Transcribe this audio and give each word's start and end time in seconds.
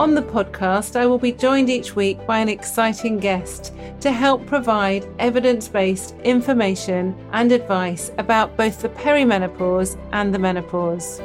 On 0.00 0.14
the 0.14 0.22
podcast, 0.22 0.96
I 0.96 1.04
will 1.04 1.18
be 1.18 1.30
joined 1.30 1.68
each 1.68 1.94
week 1.94 2.26
by 2.26 2.38
an 2.38 2.48
exciting 2.48 3.18
guest 3.18 3.74
to 4.00 4.10
help 4.10 4.46
provide 4.46 5.06
evidence 5.18 5.68
based 5.68 6.14
information 6.24 7.14
and 7.32 7.52
advice 7.52 8.10
about 8.16 8.56
both 8.56 8.80
the 8.80 8.88
perimenopause 8.88 9.98
and 10.12 10.34
the 10.34 10.38
menopause. 10.38 11.20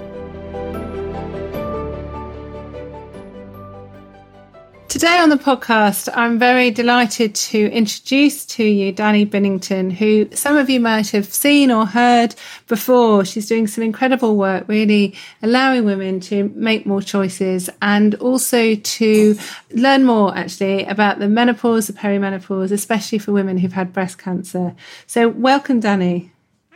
Today 4.96 5.20
on 5.20 5.28
the 5.28 5.36
podcast, 5.36 6.08
I'm 6.16 6.40
very 6.40 6.72
delighted 6.72 7.36
to 7.36 7.70
introduce 7.70 8.46
to 8.46 8.64
you 8.64 8.94
Dani 8.94 9.28
Binnington, 9.28 9.92
who 9.92 10.30
some 10.34 10.56
of 10.56 10.70
you 10.70 10.80
might 10.80 11.10
have 11.10 11.26
seen 11.26 11.70
or 11.70 11.86
heard 11.86 12.34
before. 12.68 13.26
She's 13.26 13.46
doing 13.46 13.68
some 13.68 13.84
incredible 13.84 14.38
work, 14.38 14.64
really 14.70 15.14
allowing 15.44 15.84
women 15.84 16.22
to 16.22 16.48
make 16.56 16.86
more 16.86 17.02
choices 17.02 17.70
and 17.82 18.16
also 18.16 18.76
to 18.76 19.38
learn 19.72 20.06
more 20.06 20.34
actually 20.34 20.86
about 20.86 21.20
the 21.20 21.28
menopause, 21.28 21.88
the 21.88 21.94
perimenopause, 21.94 22.72
especially 22.72 23.20
for 23.20 23.34
women 23.34 23.58
who've 23.58 23.74
had 23.74 23.92
breast 23.92 24.18
cancer. 24.18 24.74
So 25.08 25.28
welcome, 25.28 25.82
Dani. 25.82 26.30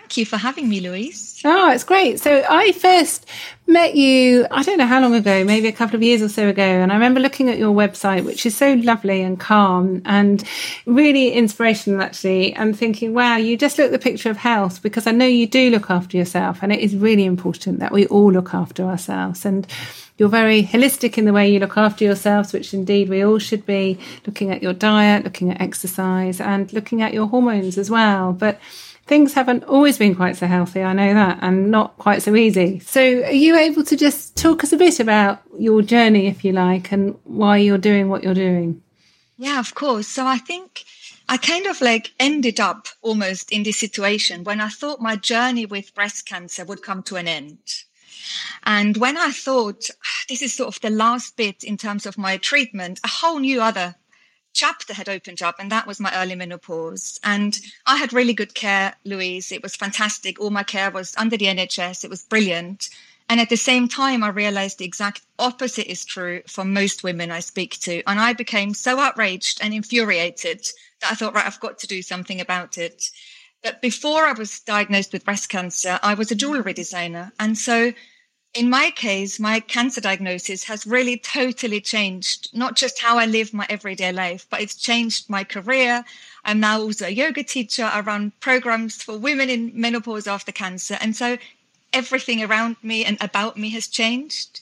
Thank 0.09 0.17
you 0.17 0.25
for 0.25 0.37
having 0.37 0.67
me, 0.67 0.79
Louise. 0.79 1.39
Oh, 1.45 1.71
it's 1.71 1.83
great. 1.83 2.19
So 2.19 2.43
I 2.49 2.71
first 2.71 3.27
met 3.67 3.93
you, 3.93 4.47
I 4.49 4.63
don't 4.63 4.79
know 4.79 4.87
how 4.87 4.99
long 5.01 5.13
ago, 5.13 5.43
maybe 5.43 5.67
a 5.67 5.71
couple 5.71 5.97
of 5.97 6.01
years 6.01 6.23
or 6.23 6.29
so 6.29 6.47
ago. 6.47 6.63
And 6.63 6.91
I 6.91 6.95
remember 6.95 7.19
looking 7.19 7.47
at 7.47 7.59
your 7.59 7.75
website, 7.75 8.25
which 8.25 8.43
is 8.47 8.57
so 8.57 8.73
lovely 8.73 9.21
and 9.21 9.39
calm 9.39 10.01
and 10.05 10.43
really 10.87 11.33
inspirational, 11.33 12.01
actually, 12.01 12.55
and 12.55 12.75
thinking, 12.75 13.13
wow, 13.13 13.37
you 13.37 13.55
just 13.55 13.77
look 13.77 13.91
the 13.91 13.99
picture 13.99 14.31
of 14.31 14.37
health 14.37 14.81
because 14.81 15.05
I 15.05 15.11
know 15.11 15.27
you 15.27 15.45
do 15.45 15.69
look 15.69 15.91
after 15.91 16.17
yourself. 16.17 16.63
And 16.63 16.73
it 16.73 16.79
is 16.79 16.95
really 16.95 17.25
important 17.25 17.77
that 17.77 17.91
we 17.91 18.07
all 18.07 18.31
look 18.31 18.55
after 18.55 18.85
ourselves. 18.85 19.45
And 19.45 19.67
you're 20.17 20.27
very 20.27 20.63
holistic 20.63 21.19
in 21.19 21.25
the 21.25 21.33
way 21.33 21.53
you 21.53 21.59
look 21.59 21.77
after 21.77 22.03
yourselves, 22.03 22.51
which 22.51 22.73
indeed 22.73 23.09
we 23.09 23.23
all 23.23 23.37
should 23.37 23.63
be 23.63 23.99
looking 24.25 24.49
at 24.49 24.63
your 24.63 24.73
diet, 24.73 25.23
looking 25.23 25.51
at 25.51 25.61
exercise, 25.61 26.41
and 26.41 26.73
looking 26.73 27.03
at 27.03 27.13
your 27.13 27.27
hormones 27.27 27.77
as 27.77 27.91
well. 27.91 28.33
But 28.33 28.59
things 29.09 29.33
haven't 29.33 29.63
always 29.63 29.97
been 29.97 30.13
quite 30.15 30.37
so 30.37 30.45
healthy. 30.45 30.83
I 30.83 30.93
know 30.93 31.15
that, 31.15 31.39
and 31.41 31.71
not 31.71 31.97
quite 31.97 32.21
so 32.21 32.35
easy. 32.35 32.79
So, 32.79 33.01
are 33.01 33.31
you 33.31 33.57
able 33.57 33.83
to 33.83 33.97
just 33.97 34.37
talk 34.37 34.63
us 34.63 34.71
a 34.71 34.77
bit 34.77 34.99
about 34.99 35.41
your 35.57 35.81
journey, 35.81 36.27
if 36.27 36.45
you 36.45 36.51
like, 36.51 36.91
and 36.91 37.17
why 37.23 37.57
you're 37.57 37.79
doing 37.79 38.07
what 38.07 38.23
you're 38.23 38.35
doing? 38.35 38.83
Yeah, 39.35 39.59
of 39.59 39.73
course. 39.73 40.07
So, 40.07 40.27
I 40.27 40.37
think 40.37 40.85
I 41.27 41.37
kind 41.37 41.65
of 41.65 41.81
like 41.81 42.11
ended 42.19 42.59
up 42.59 42.87
almost 43.01 43.51
in 43.51 43.63
this 43.63 43.79
situation 43.79 44.43
when 44.43 44.61
I 44.61 44.69
thought 44.69 45.01
my 45.01 45.15
journey 45.15 45.65
with 45.65 45.95
breast 45.95 46.27
cancer 46.27 46.63
would 46.63 46.83
come 46.83 47.01
to 47.03 47.15
an 47.15 47.27
end. 47.27 47.57
And 48.63 48.95
when 48.97 49.17
I 49.17 49.31
thought 49.31 49.89
ah, 49.91 50.23
this 50.29 50.43
is 50.43 50.53
sort 50.53 50.75
of 50.75 50.81
the 50.81 50.91
last 50.91 51.35
bit 51.35 51.63
in 51.63 51.77
terms 51.77 52.05
of 52.05 52.17
my 52.17 52.37
treatment, 52.37 52.99
a 53.03 53.07
whole 53.07 53.39
new 53.39 53.59
other 53.59 53.95
chapter 54.53 54.93
had 54.93 55.09
opened 55.09 55.41
up, 55.41 55.55
and 55.59 55.71
that 55.71 55.87
was 55.87 55.99
my 55.99 56.13
early 56.15 56.35
menopause. 56.35 57.19
And 57.23 57.59
I 57.85 57.97
had 57.97 58.13
really 58.13 58.33
good 58.33 58.53
care, 58.53 58.95
Louise. 59.05 59.51
It 59.51 59.63
was 59.63 59.75
fantastic. 59.75 60.39
All 60.39 60.49
my 60.49 60.63
care 60.63 60.91
was 60.91 61.15
under 61.17 61.37
the 61.37 61.45
NHS. 61.45 62.03
It 62.03 62.09
was 62.09 62.23
brilliant. 62.23 62.89
And 63.29 63.39
at 63.39 63.49
the 63.49 63.57
same 63.57 63.87
time, 63.87 64.23
I 64.23 64.29
realized 64.29 64.79
the 64.79 64.85
exact 64.85 65.21
opposite 65.37 65.89
is 65.89 66.03
true 66.03 66.41
for 66.47 66.65
most 66.65 67.03
women 67.03 67.29
I 67.29 67.41
speak 67.41 67.79
to. 67.81 68.01
And 68.07 68.19
I 68.19 68.33
became 68.33 68.73
so 68.73 68.99
outraged 68.99 69.59
and 69.61 69.71
infuriated 69.71 70.65
that 71.01 71.11
I 71.11 71.15
thought, 71.15 71.35
right, 71.35 71.45
I've 71.45 71.59
got 71.59 71.77
to 71.79 71.87
do 71.87 72.01
something 72.01 72.41
about 72.41 72.79
it. 72.79 73.11
But 73.61 73.81
before 73.81 74.25
I 74.25 74.31
was 74.31 74.61
diagnosed 74.61 75.13
with 75.13 75.25
breast 75.25 75.49
cancer, 75.49 75.99
I 76.01 76.15
was 76.15 76.31
a 76.31 76.35
jewelry 76.35 76.73
designer. 76.73 77.31
And 77.39 77.55
so 77.55 77.93
in 78.55 78.69
my 78.69 78.91
case, 78.91 79.39
my 79.39 79.59
cancer 79.59 80.01
diagnosis 80.01 80.63
has 80.63 80.85
really 80.87 81.17
totally 81.17 81.79
changed 81.79 82.49
not 82.53 82.75
just 82.75 82.99
how 82.99 83.17
I 83.17 83.25
live 83.25 83.53
my 83.53 83.67
everyday 83.69 84.11
life, 84.11 84.47
but 84.49 84.61
it's 84.61 84.75
changed 84.75 85.29
my 85.29 85.43
career. 85.43 86.03
I'm 86.43 86.59
now 86.59 86.81
also 86.81 87.05
a 87.05 87.09
yoga 87.09 87.43
teacher. 87.43 87.83
I 87.83 87.99
run 87.99 88.33
programs 88.39 89.03
for 89.03 89.17
women 89.17 89.49
in 89.49 89.71
menopause 89.79 90.25
after 90.25 90.51
cancer. 90.51 90.97
And 90.99 91.15
so 91.15 91.37
everything 91.93 92.43
around 92.43 92.77
me 92.81 93.05
and 93.05 93.17
about 93.21 93.55
me 93.55 93.69
has 93.69 93.87
changed. 93.87 94.61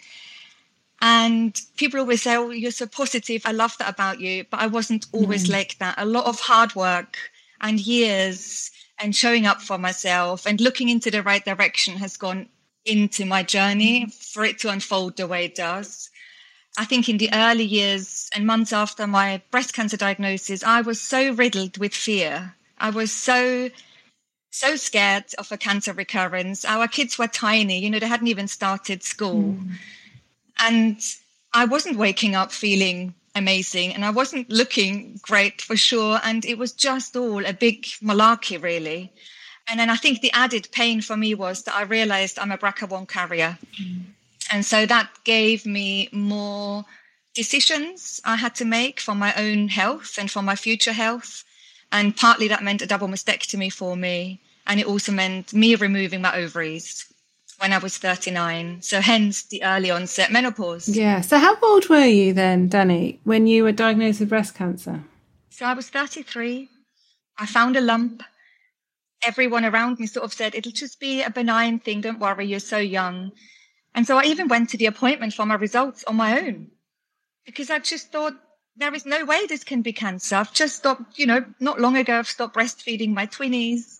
And 1.02 1.59
people 1.78 2.02
always 2.02 2.24
say, 2.24 2.36
Oh, 2.36 2.50
you're 2.50 2.72
so 2.72 2.88
positive. 2.88 3.44
I 3.46 3.52
love 3.54 3.78
that 3.78 3.90
about 3.90 4.19
you. 4.19 4.44
But 4.50 4.59
I 4.59 4.68
wasn't 4.68 5.06
always 5.14 5.48
mm. 5.48 5.54
like 5.54 5.78
that. 5.78 5.96
A 5.98 6.06
lot 6.06 6.25
of 6.25 6.40
hard 6.42 6.75
work 6.75 7.18
and 7.62 7.80
years 7.80 8.69
and 9.00 9.16
showing 9.16 9.46
up 9.46 9.62
for 9.62 9.78
myself 9.78 10.46
and 10.46 10.59
looking 10.59 10.90
into 10.90 11.12
the 11.12 11.24
right 11.24 11.46
direction 11.46 11.98
has 11.98 12.18
gone 12.18 12.50
into 12.88 13.25
my 13.25 13.44
journey 13.44 14.08
for 14.08 14.46
it 14.46 14.59
to 14.59 14.70
unfold 14.70 15.18
the 15.18 15.28
way 15.28 15.46
it 15.46 15.56
does. 15.56 16.09
I 16.78 16.86
think 16.86 17.09
in 17.09 17.18
the 17.18 17.30
early 17.34 17.64
years 17.64 18.30
and 18.34 18.46
months 18.46 18.72
after 18.72 19.08
my 19.08 19.42
breast 19.52 19.74
cancer 19.74 19.98
diagnosis, 19.98 20.64
I 20.64 20.81
was 20.81 21.02
so 21.02 21.34
riddled 21.34 21.78
with 21.78 21.94
fear. 21.94 22.56
I 22.78 22.92
was 22.92 23.12
so, 23.12 23.70
so 24.52 24.75
scared 24.75 25.25
of 25.40 25.52
a 25.52 25.58
cancer 25.58 25.92
recurrence. 25.92 26.64
Our 26.66 26.88
kids 26.88 27.18
were 27.18 27.28
tiny, 27.28 27.80
you 27.80 27.90
know, 27.90 28.00
they 28.00 28.08
hadn't 28.08 28.28
even 28.28 28.48
started 28.48 29.02
school. 29.04 29.56
Mm. 29.56 29.72
And 30.59 30.98
I 31.54 31.66
wasn't 31.66 31.98
waking 31.98 32.36
up 32.36 32.52
feeling 32.52 33.16
amazing 33.34 33.94
and 33.94 34.06
I 34.06 34.12
wasn't 34.12 34.50
looking 34.52 35.19
great 35.22 35.62
for 35.62 35.75
sure. 35.75 36.19
And 36.24 36.46
it 36.46 36.58
was 36.58 36.74
just 36.74 37.16
all 37.16 37.44
a 37.46 37.54
big 37.54 37.84
malarkey, 38.04 38.62
really. 38.62 39.12
And 39.70 39.80
then 39.80 39.90
I 39.90 39.96
think 39.96 40.22
the 40.22 40.32
added 40.32 40.70
pain 40.72 41.02
for 41.02 41.18
me 41.18 41.36
was 41.36 41.64
that 41.64 41.76
I 41.76 41.84
realized 41.84 42.40
I'm 42.40 42.52
a 42.52 42.58
BRCA1 42.58 43.08
carrier. 43.08 43.58
Mm. 43.82 44.02
And 44.52 44.66
so 44.66 44.86
that 44.86 45.10
gave 45.26 45.66
me 45.66 46.10
more 46.12 46.86
decisions 47.36 48.22
I 48.24 48.38
had 48.38 48.56
to 48.56 48.66
make 48.66 49.00
for 49.00 49.14
my 49.14 49.34
own 49.36 49.68
health 49.68 50.18
and 50.18 50.32
for 50.32 50.42
my 50.42 50.56
future 50.56 50.94
health. 50.94 51.44
And 51.92 52.16
partly 52.16 52.48
that 52.48 52.64
meant 52.64 52.82
a 52.82 52.88
double 52.88 53.08
mastectomy 53.08 53.72
for 53.72 53.96
me. 53.96 54.40
And 54.66 54.80
it 54.80 54.88
also 54.88 55.12
meant 55.12 55.54
me 55.54 55.76
removing 55.76 56.22
my 56.22 56.36
ovaries 56.36 57.06
when 57.60 57.74
I 57.74 57.78
was 57.78 57.98
39. 57.98 58.82
So 58.82 59.02
hence 59.02 59.44
the 59.44 59.64
early 59.64 59.92
onset 59.92 60.32
menopause. 60.32 60.88
Yeah. 60.90 61.22
So 61.22 61.40
how 61.40 61.58
old 61.62 61.90
were 61.90 62.06
you 62.06 62.34
then, 62.34 62.70
Dani, 62.70 63.18
when 63.24 63.48
you 63.48 63.64
were 63.64 63.72
diagnosed 63.72 64.20
with 64.20 64.30
breast 64.30 64.56
cancer? 64.56 65.04
So 65.50 65.66
I 65.66 65.74
was 65.74 65.90
33. 65.90 66.70
I 67.38 67.46
found 67.46 67.76
a 67.76 67.82
lump 67.82 68.24
everyone 69.24 69.66
around 69.66 70.00
me 70.00 70.08
sort 70.08 70.26
of 70.26 70.34
said, 70.34 70.56
it'll 70.56 70.72
just 70.72 71.00
be 71.00 71.24
a 71.24 71.30
benign 71.30 71.80
thing. 71.80 72.02
Don't 72.02 72.20
worry. 72.20 72.46
You're 72.48 72.60
so 72.60 72.78
young. 72.78 73.32
And 73.96 74.06
so 74.06 74.18
I 74.18 74.24
even 74.24 74.48
went 74.48 74.70
to 74.70 74.78
the 74.78 74.86
appointment 74.86 75.34
for 75.34 75.46
my 75.46 75.56
results 75.56 76.04
on 76.04 76.16
my 76.16 76.40
own 76.40 76.68
because 77.46 77.70
I 77.70 77.80
just 77.80 78.12
thought 78.12 78.34
there 78.76 78.94
is 78.94 79.06
no 79.06 79.26
way 79.26 79.48
this 79.48 79.64
can 79.64 79.82
be 79.82 79.92
cancer. 79.92 80.36
I've 80.36 80.54
just 80.54 80.76
stopped, 80.76 81.18
you 81.18 81.26
know, 81.26 81.44
not 81.60 81.80
long 81.80 81.98
ago, 81.98 82.20
I've 82.20 82.28
stopped 82.28 82.56
breastfeeding 82.56 83.14
my 83.14 83.26
twinnies. 83.26 84.00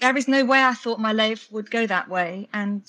There 0.00 0.16
is 0.16 0.26
no 0.26 0.44
way 0.44 0.62
I 0.62 0.72
thought 0.72 1.00
my 1.00 1.12
life 1.12 1.48
would 1.52 1.70
go 1.70 1.86
that 1.86 2.08
way. 2.08 2.48
And 2.52 2.82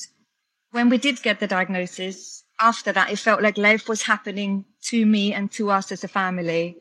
when 0.72 0.90
we 0.90 0.98
did 0.98 1.22
get 1.22 1.40
the 1.40 1.48
diagnosis, 1.48 2.44
after 2.62 2.92
that, 2.94 3.12
it 3.12 3.20
felt 3.20 3.42
like 3.42 3.58
life 3.58 3.90
was 3.90 4.04
happening 4.04 4.66
to 4.84 5.06
me 5.06 5.34
and 5.34 5.52
to 5.52 5.70
us 5.70 5.92
as 5.92 6.04
a 6.04 6.08
family. 6.08 6.78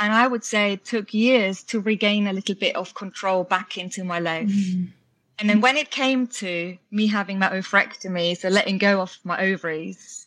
And 0.00 0.14
I 0.14 0.26
would 0.26 0.44
say 0.44 0.72
it 0.72 0.84
took 0.86 1.12
years 1.12 1.62
to 1.64 1.78
regain 1.78 2.26
a 2.26 2.32
little 2.32 2.54
bit 2.54 2.74
of 2.74 2.94
control 2.94 3.44
back 3.44 3.76
into 3.76 4.02
my 4.02 4.18
life. 4.18 4.48
Mm. 4.48 4.88
And 5.38 5.50
then 5.50 5.60
when 5.60 5.76
it 5.76 5.90
came 5.90 6.26
to 6.26 6.78
me 6.90 7.06
having 7.06 7.38
my 7.38 7.50
oophorectomy, 7.50 8.36
so 8.36 8.48
letting 8.48 8.78
go 8.78 9.02
of 9.02 9.18
my 9.24 9.38
ovaries, 9.42 10.26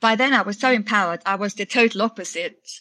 by 0.00 0.14
then 0.14 0.34
I 0.34 0.42
was 0.42 0.58
so 0.58 0.70
empowered. 0.70 1.22
I 1.24 1.36
was 1.36 1.54
the 1.54 1.64
total 1.64 2.02
opposite. 2.02 2.80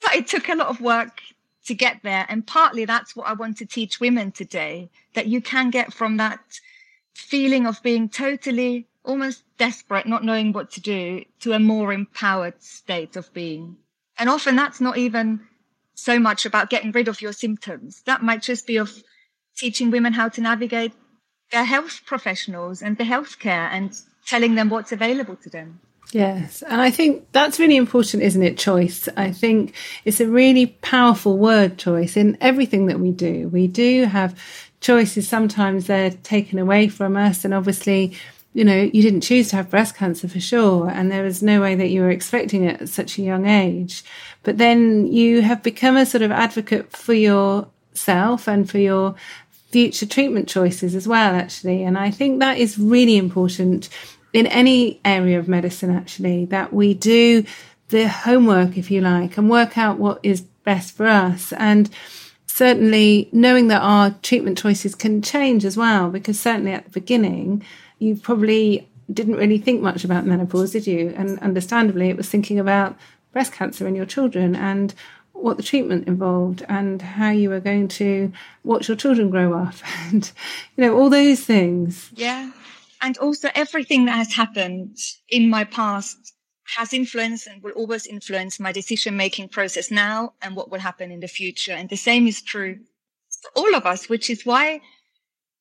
But 0.00 0.14
it 0.14 0.26
took 0.26 0.48
a 0.48 0.54
lot 0.54 0.68
of 0.68 0.80
work 0.80 1.20
to 1.66 1.74
get 1.74 2.00
there. 2.02 2.24
And 2.30 2.46
partly 2.46 2.86
that's 2.86 3.14
what 3.14 3.26
I 3.26 3.34
want 3.34 3.58
to 3.58 3.66
teach 3.66 4.00
women 4.00 4.32
today 4.32 4.88
that 5.12 5.26
you 5.26 5.42
can 5.42 5.68
get 5.68 5.92
from 5.92 6.16
that 6.16 6.40
feeling 7.12 7.66
of 7.66 7.82
being 7.82 8.08
totally 8.08 8.86
almost 9.04 9.42
desperate, 9.58 10.06
not 10.06 10.24
knowing 10.24 10.52
what 10.52 10.70
to 10.72 10.80
do, 10.80 11.24
to 11.40 11.52
a 11.52 11.58
more 11.58 11.92
empowered 11.92 12.62
state 12.62 13.16
of 13.16 13.32
being. 13.34 13.76
And 14.20 14.28
often 14.28 14.54
that's 14.54 14.80
not 14.80 14.98
even 14.98 15.40
so 15.94 16.18
much 16.18 16.46
about 16.46 16.70
getting 16.70 16.92
rid 16.92 17.08
of 17.08 17.22
your 17.22 17.32
symptoms. 17.32 18.02
That 18.04 18.22
might 18.22 18.42
just 18.42 18.66
be 18.66 18.76
of 18.76 19.02
teaching 19.56 19.90
women 19.90 20.12
how 20.12 20.28
to 20.28 20.40
navigate 20.40 20.92
their 21.50 21.64
health 21.64 22.02
professionals 22.06 22.82
and 22.82 22.96
the 22.96 23.04
healthcare 23.04 23.68
and 23.72 23.98
telling 24.26 24.54
them 24.54 24.68
what's 24.68 24.92
available 24.92 25.36
to 25.36 25.50
them. 25.50 25.80
Yes. 26.12 26.62
And 26.62 26.80
I 26.80 26.90
think 26.90 27.28
that's 27.32 27.58
really 27.58 27.76
important, 27.76 28.22
isn't 28.22 28.42
it? 28.42 28.58
Choice. 28.58 29.08
I 29.16 29.32
think 29.32 29.74
it's 30.04 30.20
a 30.20 30.28
really 30.28 30.66
powerful 30.66 31.38
word, 31.38 31.78
choice, 31.78 32.16
in 32.16 32.36
everything 32.40 32.86
that 32.86 33.00
we 33.00 33.12
do. 33.12 33.48
We 33.48 33.68
do 33.68 34.04
have 34.04 34.38
choices. 34.80 35.28
Sometimes 35.28 35.86
they're 35.86 36.10
taken 36.10 36.58
away 36.58 36.88
from 36.88 37.16
us. 37.16 37.44
And 37.44 37.54
obviously, 37.54 38.16
you 38.52 38.64
know, 38.64 38.90
you 38.92 39.02
didn't 39.02 39.20
choose 39.20 39.50
to 39.50 39.56
have 39.56 39.70
breast 39.70 39.94
cancer 39.96 40.28
for 40.28 40.40
sure. 40.40 40.88
And 40.88 41.10
there 41.10 41.22
was 41.22 41.42
no 41.42 41.60
way 41.60 41.74
that 41.76 41.90
you 41.90 42.00
were 42.00 42.10
expecting 42.10 42.64
it 42.64 42.82
at 42.82 42.88
such 42.88 43.18
a 43.18 43.22
young 43.22 43.46
age. 43.46 44.02
But 44.42 44.58
then 44.58 45.06
you 45.06 45.42
have 45.42 45.62
become 45.62 45.96
a 45.96 46.06
sort 46.06 46.22
of 46.22 46.32
advocate 46.32 46.90
for 46.90 47.14
yourself 47.14 48.48
and 48.48 48.68
for 48.68 48.78
your 48.78 49.14
future 49.70 50.06
treatment 50.06 50.48
choices 50.48 50.96
as 50.96 51.06
well, 51.06 51.34
actually. 51.34 51.84
And 51.84 51.96
I 51.96 52.10
think 52.10 52.40
that 52.40 52.58
is 52.58 52.76
really 52.78 53.16
important 53.16 53.88
in 54.32 54.46
any 54.48 55.00
area 55.04 55.38
of 55.38 55.48
medicine, 55.48 55.90
actually, 55.90 56.44
that 56.46 56.72
we 56.72 56.94
do 56.94 57.44
the 57.88 58.08
homework, 58.08 58.76
if 58.76 58.90
you 58.90 59.00
like, 59.00 59.36
and 59.36 59.48
work 59.50 59.78
out 59.78 59.98
what 59.98 60.20
is 60.22 60.40
best 60.40 60.96
for 60.96 61.06
us. 61.06 61.52
And 61.52 61.88
certainly 62.46 63.28
knowing 63.32 63.68
that 63.68 63.80
our 63.80 64.10
treatment 64.22 64.58
choices 64.58 64.94
can 64.94 65.22
change 65.22 65.64
as 65.64 65.76
well, 65.76 66.10
because 66.10 66.38
certainly 66.38 66.72
at 66.72 66.84
the 66.84 66.90
beginning, 66.90 67.64
you 68.00 68.16
probably 68.16 68.88
didn't 69.12 69.36
really 69.36 69.58
think 69.58 69.80
much 69.80 70.04
about 70.04 70.26
menopause, 70.26 70.72
did 70.72 70.86
you? 70.86 71.14
And 71.16 71.38
understandably, 71.40 72.08
it 72.08 72.16
was 72.16 72.28
thinking 72.28 72.58
about 72.58 72.96
breast 73.32 73.52
cancer 73.52 73.86
in 73.86 73.94
your 73.94 74.06
children 74.06 74.56
and 74.56 74.94
what 75.32 75.56
the 75.56 75.62
treatment 75.62 76.06
involved 76.06 76.64
and 76.68 77.00
how 77.00 77.30
you 77.30 77.48
were 77.48 77.60
going 77.60 77.88
to 77.88 78.32
watch 78.64 78.88
your 78.88 78.96
children 78.96 79.30
grow 79.30 79.54
up 79.54 79.74
and 80.08 80.32
you 80.76 80.84
know 80.84 80.98
all 80.98 81.08
those 81.08 81.40
things. 81.40 82.10
Yeah. 82.14 82.50
And 83.02 83.16
also 83.18 83.48
everything 83.54 84.04
that 84.06 84.16
has 84.16 84.32
happened 84.32 84.96
in 85.28 85.48
my 85.48 85.64
past 85.64 86.34
has 86.76 86.92
influenced 86.92 87.46
and 87.46 87.62
will 87.62 87.72
always 87.72 88.06
influence 88.06 88.60
my 88.60 88.72
decision 88.72 89.16
making 89.16 89.48
process 89.48 89.90
now 89.90 90.34
and 90.42 90.54
what 90.54 90.70
will 90.70 90.80
happen 90.80 91.10
in 91.10 91.20
the 91.20 91.28
future. 91.28 91.72
And 91.72 91.88
the 91.88 91.96
same 91.96 92.26
is 92.26 92.42
true 92.42 92.78
for 93.42 93.60
all 93.60 93.74
of 93.74 93.86
us 93.86 94.08
which 94.08 94.28
is 94.28 94.44
why 94.44 94.80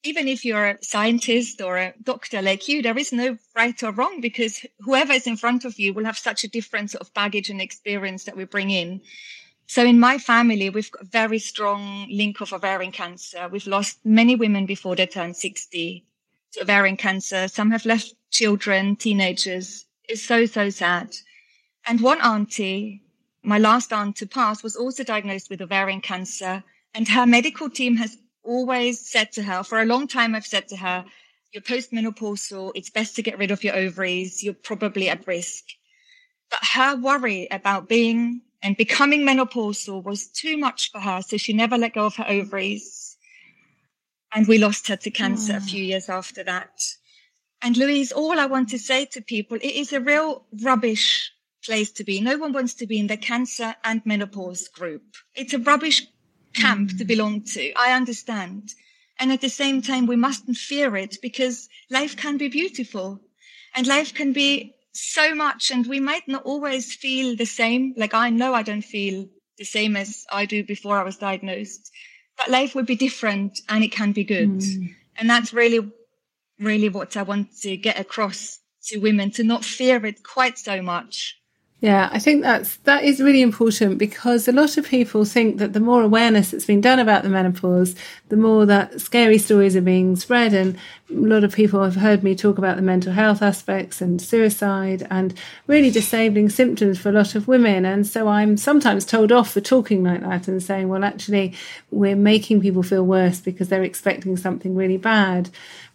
even 0.04 0.28
if 0.28 0.46
you're 0.46 0.69
a 0.69 0.84
scientist 0.84 1.62
or 1.62 1.78
a 1.78 1.94
doctor 2.04 2.42
like 2.42 2.68
you, 2.68 2.81
there 2.81 2.98
is 2.98 3.12
no 3.12 3.38
right 3.56 3.81
or 3.84 3.92
wrong 3.92 4.22
because 4.22 4.66
whoever 4.80 5.13
is 5.13 5.28
in 5.28 5.36
front 5.36 5.66
of 5.66 5.78
you 5.78 5.94
will 5.94 6.06
have 6.06 6.18
such 6.18 6.44
a 6.44 6.48
different 6.48 6.92
sort 6.92 7.01
of 7.01 7.13
baggage 7.13 7.50
and 7.50 7.62
experience 7.62 8.24
that 8.24 8.38
we 8.38 8.46
bring 8.46 8.69
in. 8.69 9.01
So 9.68 9.84
in 9.84 10.00
my 10.00 10.18
family, 10.18 10.69
we've 10.69 10.92
got 10.92 11.04
a 11.04 11.06
very 11.06 11.38
strong 11.38 12.07
link 12.10 12.42
of 12.42 12.54
ovarian 12.54 12.92
cancer. 12.92 13.48
We've 13.50 13.68
lost 13.68 14.00
many 14.04 14.36
women 14.36 14.66
before 14.66 14.96
they 14.96 15.06
turn 15.06 15.34
60 15.34 16.06
to 16.54 16.62
ovarian 16.62 16.98
cancer. 16.98 17.48
Some 17.48 17.69
have 17.72 17.86
left 17.86 18.16
children, 18.31 18.95
teenagers. 18.95 19.86
It's 20.07 20.24
so, 20.24 20.45
so 20.45 20.69
sad. 20.69 21.16
And 21.86 22.02
one 22.02 22.22
auntie, 22.22 23.04
my 23.44 23.60
last 23.60 23.94
aunt 23.94 24.16
to 24.18 24.25
pass, 24.25 24.63
was 24.63 24.75
also 24.75 25.04
diagnosed 25.04 25.50
with 25.50 25.62
ovarian 25.62 26.02
cancer. 26.02 26.63
And 26.95 27.07
her 27.07 27.28
medical 27.28 27.69
team 27.69 27.98
has 27.98 28.18
always 28.44 29.09
said 29.09 29.31
to 29.33 29.44
her, 29.44 29.63
for 29.63 29.81
a 29.81 29.86
long 29.86 30.07
time, 30.07 30.36
I've 30.36 30.45
said 30.45 30.68
to 30.69 30.77
her, 30.77 31.06
you're 31.51 31.63
postmenopausal. 31.63 32.71
It's 32.75 32.89
best 32.89 33.15
to 33.15 33.24
get 33.24 33.38
rid 33.38 33.51
of 33.51 33.63
your 33.63 33.75
ovaries. 33.75 34.44
You're 34.44 34.53
probably 34.53 35.09
at 35.09 35.25
risk. 35.27 35.65
But 36.50 36.59
her 36.74 36.95
worry 36.95 37.47
about 37.50 37.89
being 37.89 38.41
and 38.62 38.75
becoming 38.75 39.21
menopausal 39.21 40.03
was 40.03 40.27
too 40.27 40.57
much 40.57 40.91
for 40.91 41.00
her. 41.00 41.21
So 41.21 41.38
she 41.38 41.53
never 41.53 41.77
let 41.77 41.94
go 41.94 42.06
of 42.06 42.15
her 42.18 42.27
ovaries. 42.27 43.18
And 44.33 44.47
we 44.47 44.57
lost 44.57 44.88
her 44.89 44.95
to 44.97 45.12
cancer 45.12 45.53
oh. 45.53 45.56
a 45.56 45.59
ah. 45.59 45.65
few 45.65 45.83
years 45.83 46.09
after 46.09 46.44
that. 46.44 46.81
And 47.62 47.75
Louise, 47.75 48.12
all 48.12 48.39
I 48.39 48.45
want 48.45 48.69
to 48.69 48.80
say 48.80 49.06
to 49.06 49.21
people, 49.21 49.57
it 49.57 49.75
is 49.75 49.92
a 49.92 50.00
real 50.00 50.45
rubbish 50.63 51.31
place 51.65 51.92
to 51.92 52.03
be. 52.03 52.21
No 52.21 52.38
one 52.38 52.53
wants 52.53 52.74
to 52.75 52.88
be 52.88 53.00
in 53.00 53.07
the 53.07 53.18
cancer 53.18 53.75
and 53.83 54.01
menopause 54.06 54.68
group. 54.68 55.03
It's 55.35 55.53
a 55.53 55.59
rubbish 55.59 56.07
camp 56.54 56.98
to 56.98 57.06
belong 57.06 57.42
to. 57.44 57.72
I 57.74 57.94
understand. 57.94 58.74
And 59.19 59.31
at 59.31 59.42
the 59.42 59.50
same 59.50 59.81
time, 59.81 60.06
we 60.06 60.16
mustn't 60.16 60.57
fear 60.57 60.96
it 60.96 61.18
because 61.22 61.68
life 61.90 62.16
can 62.16 62.38
be 62.38 62.48
beautiful 62.48 63.19
and 63.75 63.86
life 63.86 64.13
can 64.13 64.34
be 64.34 64.75
so 64.94 65.36
much. 65.36 65.72
And 65.72 65.86
we 65.86 66.00
might 66.00 66.28
not 66.28 66.44
always 66.44 66.96
feel 66.96 67.36
the 67.36 67.46
same. 67.46 67.94
Like 67.98 68.13
I 68.13 68.30
know 68.30 68.54
I 68.54 68.63
don't 68.63 68.81
feel 68.81 69.28
the 69.57 69.66
same 69.66 69.98
as 69.98 70.25
I 70.31 70.46
do 70.46 70.63
before 70.63 70.98
I 70.98 71.04
was 71.04 71.18
diagnosed, 71.18 71.92
but 72.38 72.50
life 72.50 72.75
would 72.75 72.86
be 72.86 72.95
different 72.95 73.60
and 73.68 73.84
it 73.84 73.92
can 73.92 74.13
be 74.13 74.24
good. 74.24 74.50
Mm. 74.50 74.95
And 75.18 75.30
that's 75.30 75.54
really, 75.54 75.92
really 76.60 76.88
what 76.88 77.18
I 77.18 77.24
want 77.24 77.57
to 77.62 77.75
get 77.75 78.00
across 78.00 78.60
to 78.86 79.00
women 79.00 79.31
to 79.31 79.44
not 79.44 79.66
fear 79.66 80.04
it 80.06 80.24
quite 80.24 80.57
so 80.57 80.81
much 80.81 81.38
yeah, 81.81 82.10
I 82.12 82.20
think 82.20 82.42
that's 82.42 82.76
that 82.78 83.06
is 83.06 83.22
really 83.22 83.42
important 83.42 84.00
because 84.00 84.50
a 84.50 84.52
lot 84.52 84.76
of 84.76 84.86
people 84.86 85.24
think 85.24 85.60
that 85.60 85.72
the 85.72 85.80
more 85.80 86.02
awareness 86.02 86.52
that's 86.52 86.66
been 86.66 86.81
done 86.81 87.00
about 87.00 87.24
the 87.24 87.30
menopause, 87.30 87.96
the 88.28 88.36
more 88.36 88.66
that 88.66 89.00
scary 89.00 89.38
stories 89.38 89.78
are 89.78 89.81
being 89.81 90.18
spread, 90.18 90.54
and 90.54 90.76
a 91.10 91.14
lot 91.14 91.46
of 91.46 91.54
people 91.54 91.81
have 91.81 91.96
heard 91.96 92.22
me 92.22 92.36
talk 92.36 92.58
about 92.58 92.76
the 92.76 92.81
mental 92.81 93.14
health 93.14 93.42
aspects 93.42 94.02
and 94.02 94.22
suicide 94.22 95.08
and 95.10 95.34
really 95.68 95.90
disabling 95.90 96.50
symptoms 96.50 97.00
for 97.00 97.10
a 97.10 97.14
lot 97.14 97.34
of 97.34 97.48
women. 97.48 97.86
And 97.86 98.06
so 98.06 98.28
I'm 98.28 98.58
sometimes 98.58 99.06
told 99.06 99.31
off 99.31 99.52
for 99.52 99.62
talking 99.62 100.04
like 100.04 100.20
that 100.20 100.50
and 100.50 100.62
saying, 100.62 100.90
well, 100.90 101.06
actually, 101.06 101.54
we're 101.92 102.18
making 102.18 102.60
people 102.60 102.84
feel 102.84 103.06
worse 103.06 103.40
because 103.40 103.70
they're 103.70 103.84
expecting 103.84 104.36
something 104.36 104.76
really 104.76 104.98
bad. 104.98 105.50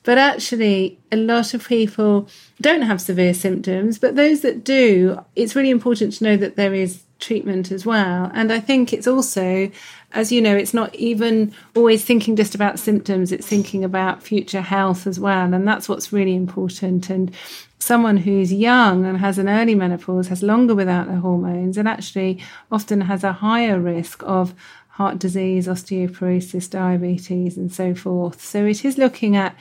But 0.04 0.18
actually, 0.18 0.98
a 1.10 1.16
lot 1.16 1.54
of 1.54 1.66
people 1.66 2.28
don't 2.60 2.82
have 2.82 3.00
severe 3.00 3.34
symptoms, 3.34 3.98
but 3.98 4.16
those 4.16 4.42
that 4.42 4.62
do, 4.62 5.24
it's 5.34 5.56
really 5.56 5.70
important 5.70 6.12
to 6.14 6.24
know 6.24 6.36
that 6.36 6.56
there 6.56 6.74
is 6.74 7.02
treatment 7.18 7.72
as 7.72 7.86
well. 7.86 8.30
And 8.34 8.52
I 8.52 8.60
think 8.60 8.92
it's 8.92 9.06
also, 9.06 9.70
as 10.12 10.30
you 10.30 10.42
know, 10.42 10.54
it's 10.54 10.74
not 10.74 10.94
even 10.94 11.54
always 11.74 12.04
thinking 12.04 12.36
just 12.36 12.54
about 12.54 12.78
symptoms, 12.78 13.32
it's 13.32 13.46
thinking 13.46 13.82
about 13.82 14.22
future 14.22 14.60
health 14.60 15.06
as 15.06 15.18
well. 15.18 15.54
And 15.54 15.66
that's 15.66 15.88
what's 15.88 16.12
really 16.12 16.36
important. 16.36 17.08
And 17.08 17.34
someone 17.78 18.18
who's 18.18 18.52
young 18.52 19.06
and 19.06 19.18
has 19.18 19.38
an 19.38 19.48
early 19.48 19.74
menopause 19.74 20.28
has 20.28 20.42
longer 20.42 20.74
without 20.74 21.06
their 21.06 21.16
hormones 21.16 21.78
and 21.78 21.88
actually 21.88 22.42
often 22.70 23.02
has 23.02 23.24
a 23.24 23.32
higher 23.32 23.80
risk 23.80 24.22
of 24.24 24.54
heart 24.88 25.18
disease, 25.18 25.66
osteoporosis, 25.66 26.70
diabetes, 26.70 27.56
and 27.56 27.72
so 27.72 27.94
forth. 27.94 28.40
So 28.40 28.64
it 28.66 28.84
is 28.84 28.96
looking 28.96 29.34
at 29.34 29.56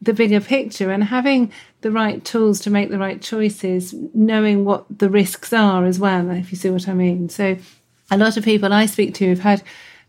the 0.00 0.12
bigger 0.12 0.40
picture 0.40 0.90
and 0.90 1.04
having 1.04 1.52
the 1.80 1.90
right 1.90 2.24
tools 2.24 2.60
to 2.60 2.70
make 2.70 2.90
the 2.90 2.98
right 2.98 3.20
choices, 3.20 3.94
knowing 4.14 4.64
what 4.64 4.84
the 4.98 5.10
risks 5.10 5.52
are 5.52 5.84
as 5.84 5.98
well, 5.98 6.30
if 6.30 6.50
you 6.52 6.58
see 6.58 6.70
what 6.70 6.88
I 6.88 6.94
mean. 6.94 7.28
So, 7.28 7.56
a 8.10 8.16
lot 8.16 8.36
of 8.36 8.44
people 8.44 8.72
I 8.72 8.86
speak 8.86 9.14
to 9.14 9.26
who've 9.26 9.40
had 9.40 9.62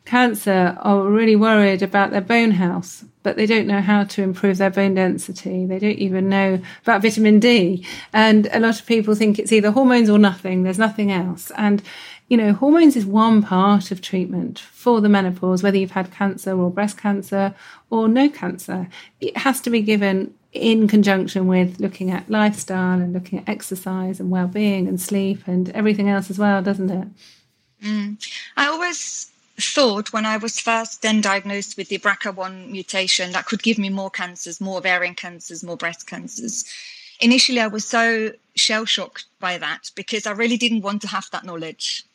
cancer 0.08 0.78
are 0.80 1.04
really 1.04 1.36
worried 1.36 1.82
about 1.82 2.12
their 2.12 2.22
bone 2.22 2.52
health, 2.52 3.04
but 3.24 3.36
they 3.36 3.46
don't 3.46 3.68
know 3.68 3.82
how 3.82 4.06
to 4.06 4.24
improve 4.24 4.58
their 4.58 4.70
bone 4.70 4.96
density. 4.96 5.66
They 5.66 5.80
don't 5.80 6.00
even 6.00 6.30
know 6.30 6.62
about 6.84 7.02
vitamin 7.02 7.40
D. 7.40 7.86
And 8.14 8.48
a 8.52 8.60
lot 8.60 8.80
of 8.80 8.86
people 8.86 9.16
think 9.16 9.38
it's 9.38 9.52
either 9.52 9.72
hormones 9.72 10.10
or 10.10 10.18
nothing. 10.18 10.64
There's 10.64 10.80
nothing 10.80 11.12
else. 11.12 11.52
And 11.58 11.84
you 12.28 12.36
know, 12.36 12.54
hormones 12.54 12.96
is 12.96 13.06
one 13.06 13.42
part 13.42 13.92
of 13.92 14.02
treatment 14.02 14.60
for 14.60 15.00
the 15.00 15.10
menopause, 15.10 15.64
whether 15.64 15.78
you've 15.78 15.92
had 15.92 16.12
cancer 16.12 16.58
or 16.60 16.70
breast 16.70 16.98
cancer 16.98 17.56
or 17.90 18.08
no 18.08 18.30
cancer. 18.30 18.90
It 19.22 19.38
has 19.38 19.62
to 19.62 19.70
be 19.70 19.82
given 19.82 20.34
in 20.52 20.88
conjunction 20.88 21.48
with 21.48 21.80
looking 21.80 22.12
at 22.12 22.30
lifestyle 22.30 23.00
and 23.00 23.14
looking 23.14 23.40
at 23.40 23.48
exercise 23.48 24.20
and 24.20 24.30
well-being 24.30 24.88
and 24.88 25.00
sleep 25.00 25.48
and 25.48 25.70
everything 25.70 26.10
else 26.10 26.30
as 26.30 26.38
well, 26.38 26.62
doesn't 26.62 26.90
it? 26.90 27.08
Mm. 27.84 28.28
I 28.58 28.68
always 28.68 29.32
thought 29.60 30.14
when 30.14 30.26
I 30.26 30.38
was 30.38 30.60
first 30.60 31.02
then 31.02 31.22
diagnosed 31.22 31.78
with 31.78 31.90
the 31.90 31.98
BRCA1 31.98 32.70
mutation 32.70 33.32
that 33.32 33.46
could 33.46 33.64
give 33.64 33.78
me 33.78 33.90
more 33.90 34.10
cancers, 34.10 34.62
more 34.62 34.78
ovarian 34.78 35.16
cancers, 35.16 35.64
more 35.64 35.78
breast 35.78 36.08
cancers. 36.08 36.66
Initially, 37.20 37.60
I 37.60 37.68
was 37.68 37.86
so 37.86 38.34
shell 38.56 38.86
shocked 38.86 39.26
by 39.40 39.58
that 39.58 39.92
because 39.96 40.28
I 40.28 40.32
really 40.32 40.58
didn't 40.58 40.82
want 40.82 41.02
to 41.04 41.08
have 41.08 41.30
that 41.32 41.46
knowledge. 41.46 42.06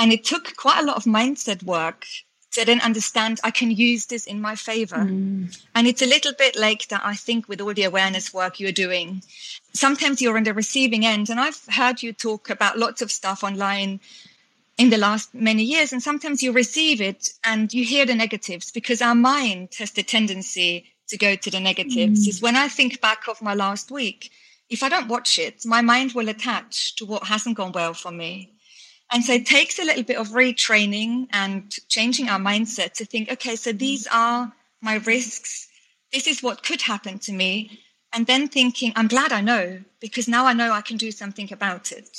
And 0.00 0.14
it 0.14 0.24
took 0.24 0.56
quite 0.56 0.80
a 0.80 0.86
lot 0.86 0.96
of 0.96 1.04
mindset 1.04 1.62
work 1.62 2.06
to 2.52 2.64
then 2.64 2.80
understand 2.80 3.38
I 3.44 3.50
can 3.50 3.70
use 3.70 4.06
this 4.06 4.26
in 4.26 4.40
my 4.40 4.56
favor. 4.56 4.96
Mm. 4.96 5.56
And 5.74 5.86
it's 5.86 6.00
a 6.00 6.06
little 6.06 6.32
bit 6.32 6.56
like 6.56 6.88
that, 6.88 7.02
I 7.04 7.14
think, 7.14 7.48
with 7.48 7.60
all 7.60 7.74
the 7.74 7.84
awareness 7.84 8.32
work 8.32 8.58
you're 8.58 8.72
doing. 8.72 9.22
Sometimes 9.74 10.22
you're 10.22 10.38
on 10.38 10.44
the 10.44 10.54
receiving 10.54 11.04
end. 11.04 11.28
And 11.28 11.38
I've 11.38 11.62
heard 11.68 12.02
you 12.02 12.14
talk 12.14 12.48
about 12.48 12.78
lots 12.78 13.02
of 13.02 13.12
stuff 13.12 13.44
online 13.44 14.00
in 14.78 14.88
the 14.88 14.96
last 14.96 15.34
many 15.34 15.64
years. 15.64 15.92
And 15.92 16.02
sometimes 16.02 16.42
you 16.42 16.50
receive 16.50 17.02
it 17.02 17.28
and 17.44 17.72
you 17.72 17.84
hear 17.84 18.06
the 18.06 18.14
negatives 18.14 18.70
because 18.72 19.02
our 19.02 19.14
mind 19.14 19.68
has 19.78 19.90
the 19.92 20.02
tendency 20.02 20.86
to 21.08 21.18
go 21.18 21.36
to 21.36 21.50
the 21.50 21.60
negatives. 21.60 22.24
Mm. 22.24 22.28
Is 22.28 22.40
when 22.40 22.56
I 22.56 22.68
think 22.68 23.02
back 23.02 23.28
of 23.28 23.42
my 23.42 23.52
last 23.52 23.90
week, 23.90 24.30
if 24.70 24.82
I 24.82 24.88
don't 24.88 25.08
watch 25.08 25.38
it, 25.38 25.66
my 25.66 25.82
mind 25.82 26.14
will 26.14 26.30
attach 26.30 26.96
to 26.96 27.04
what 27.04 27.24
hasn't 27.24 27.58
gone 27.58 27.72
well 27.72 27.92
for 27.92 28.10
me. 28.10 28.50
And 29.12 29.24
so 29.24 29.32
it 29.32 29.46
takes 29.46 29.78
a 29.78 29.84
little 29.84 30.04
bit 30.04 30.18
of 30.18 30.28
retraining 30.28 31.26
and 31.32 31.70
changing 31.88 32.28
our 32.28 32.38
mindset 32.38 32.92
to 32.94 33.04
think, 33.04 33.30
okay, 33.32 33.56
so 33.56 33.72
these 33.72 34.06
are 34.06 34.52
my 34.80 34.96
risks. 34.96 35.68
This 36.12 36.26
is 36.26 36.42
what 36.42 36.62
could 36.62 36.82
happen 36.82 37.18
to 37.20 37.32
me. 37.32 37.80
and 38.12 38.26
then 38.26 38.48
thinking, 38.48 38.92
I'm 38.96 39.08
glad 39.08 39.32
I 39.32 39.40
know 39.40 39.80
because 40.00 40.28
now 40.28 40.46
I 40.46 40.52
know 40.52 40.72
I 40.72 40.80
can 40.80 40.96
do 40.96 41.10
something 41.10 41.52
about 41.52 41.92
it. 41.92 42.18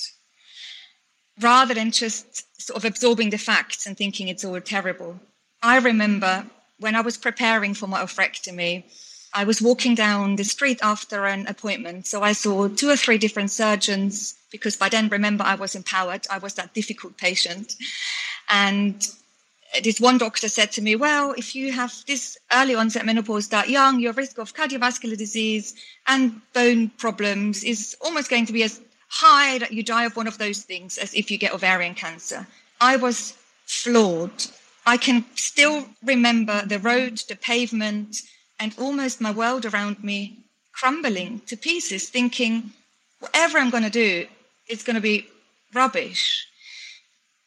Rather 1.39 1.73
than 1.73 1.91
just 1.91 2.45
sort 2.61 2.77
of 2.77 2.85
absorbing 2.85 3.29
the 3.29 3.37
facts 3.37 3.85
and 3.85 3.97
thinking 3.97 4.27
it's 4.27 4.45
all 4.45 4.61
terrible. 4.61 5.19
I 5.61 5.77
remember 5.77 6.45
when 6.79 6.95
I 6.95 7.01
was 7.01 7.17
preparing 7.17 7.73
for 7.73 7.87
my 7.87 8.01
oophorectomy, 8.01 8.83
I 9.33 9.43
was 9.45 9.61
walking 9.61 9.95
down 9.95 10.35
the 10.35 10.43
street 10.43 10.79
after 10.81 11.25
an 11.25 11.47
appointment. 11.47 12.07
So 12.07 12.21
I 12.21 12.33
saw 12.33 12.67
two 12.67 12.89
or 12.89 12.97
three 12.97 13.17
different 13.17 13.51
surgeons 13.51 14.35
because 14.51 14.75
by 14.75 14.89
then, 14.89 15.07
remember, 15.07 15.43
I 15.43 15.55
was 15.55 15.75
empowered. 15.75 16.27
I 16.29 16.37
was 16.37 16.55
that 16.55 16.73
difficult 16.73 17.17
patient. 17.17 17.75
And 18.49 19.07
this 19.83 20.01
one 20.01 20.17
doctor 20.17 20.49
said 20.49 20.71
to 20.73 20.81
me, 20.81 20.95
Well, 20.95 21.33
if 21.37 21.55
you 21.55 21.71
have 21.71 21.93
this 22.05 22.37
early 22.51 22.75
onset 22.75 23.05
menopause 23.05 23.47
that 23.49 23.69
young, 23.69 23.99
your 23.99 24.13
risk 24.13 24.37
of 24.37 24.53
cardiovascular 24.53 25.17
disease 25.17 25.75
and 26.07 26.41
bone 26.53 26.89
problems 26.97 27.63
is 27.63 27.95
almost 28.01 28.29
going 28.29 28.45
to 28.47 28.53
be 28.53 28.63
as 28.63 28.81
high 29.07 29.57
that 29.59 29.71
you 29.71 29.83
die 29.83 30.05
of 30.05 30.15
one 30.15 30.27
of 30.27 30.37
those 30.37 30.63
things 30.63 30.97
as 30.97 31.13
if 31.13 31.31
you 31.31 31.37
get 31.37 31.53
ovarian 31.53 31.95
cancer. 31.95 32.45
I 32.81 32.97
was 32.97 33.37
floored. 33.65 34.45
I 34.85 34.97
can 34.97 35.23
still 35.35 35.85
remember 36.03 36.65
the 36.65 36.79
road, 36.79 37.21
the 37.29 37.35
pavement, 37.35 38.21
and 38.61 38.75
almost 38.77 39.19
my 39.19 39.31
world 39.31 39.65
around 39.65 40.03
me 40.03 40.37
crumbling 40.71 41.41
to 41.47 41.57
pieces, 41.57 42.09
thinking, 42.09 42.71
whatever 43.19 43.57
I'm 43.57 43.71
going 43.71 43.83
to 43.83 43.89
do 43.89 44.27
is 44.69 44.83
going 44.83 44.95
to 44.95 45.01
be 45.01 45.27
rubbish. 45.73 46.47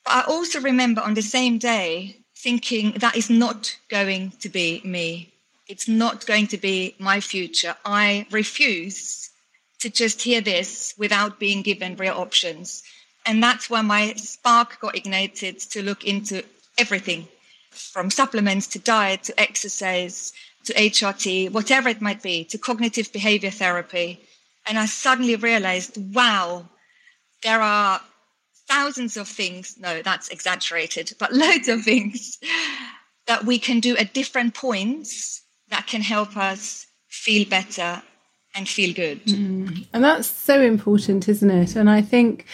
But 0.05 0.13
I 0.13 0.21
also 0.23 0.61
remember 0.61 1.01
on 1.01 1.15
the 1.15 1.23
same 1.23 1.57
day 1.59 2.17
thinking 2.37 2.93
that 2.99 3.17
is 3.17 3.31
not 3.31 3.77
going 3.89 4.33
to 4.41 4.49
be 4.49 4.83
me. 4.85 5.33
It's 5.69 5.89
not 5.89 6.27
going 6.27 6.49
to 6.49 6.59
be 6.59 6.95
my 6.99 7.21
future. 7.21 7.77
I 7.85 8.27
refuse 8.31 9.31
to 9.79 9.89
just 9.89 10.21
hear 10.21 10.41
this 10.41 10.95
without 10.99 11.39
being 11.39 11.63
given 11.63 11.97
real 11.97 12.17
options. 12.17 12.83
And 13.25 13.43
that's 13.43 13.71
when 13.71 13.87
my 13.87 14.15
spark 14.15 14.81
got 14.81 14.97
ignited 14.97 15.61
to 15.71 15.83
look 15.83 16.05
into 16.05 16.45
everything 16.77 17.29
from 17.71 18.11
supplements 18.11 18.67
to 18.69 18.79
diet 18.79 19.23
to 19.25 19.41
exercise 19.41 20.33
to 20.65 20.75
HRT, 20.75 21.53
whatever 21.53 21.89
it 21.89 22.01
might 22.01 22.23
be, 22.23 22.45
to 22.45 22.59
cognitive 22.59 23.13
behavior 23.13 23.51
therapy. 23.51 24.21
And 24.67 24.79
I 24.79 24.87
suddenly 24.87 25.37
realized, 25.37 25.99
wow, 26.15 26.69
there 27.43 27.61
are 27.61 28.01
thousands 28.69 29.17
of 29.17 29.29
things. 29.29 29.77
No, 29.79 30.03
that's 30.03 30.29
exaggerated, 30.29 31.13
but 31.19 31.33
loads 31.45 31.69
of 31.69 31.83
things 31.83 32.39
that 33.27 33.45
we 33.45 33.59
can 33.59 33.81
do 33.81 33.97
at 33.97 34.15
different 34.15 34.55
points 34.55 35.43
that 35.69 35.87
can 35.87 36.03
help 36.03 36.37
us 36.37 36.87
feel 37.09 37.49
better 37.49 38.03
and 38.55 38.69
feel 38.69 38.95
good. 38.95 39.25
Mm. 39.25 39.87
And 39.93 40.05
that's 40.05 40.29
so 40.29 40.61
important, 40.61 41.29
isn't 41.29 41.51
it? 41.51 41.75
And 41.77 41.91
I 41.91 42.03
think 42.03 42.47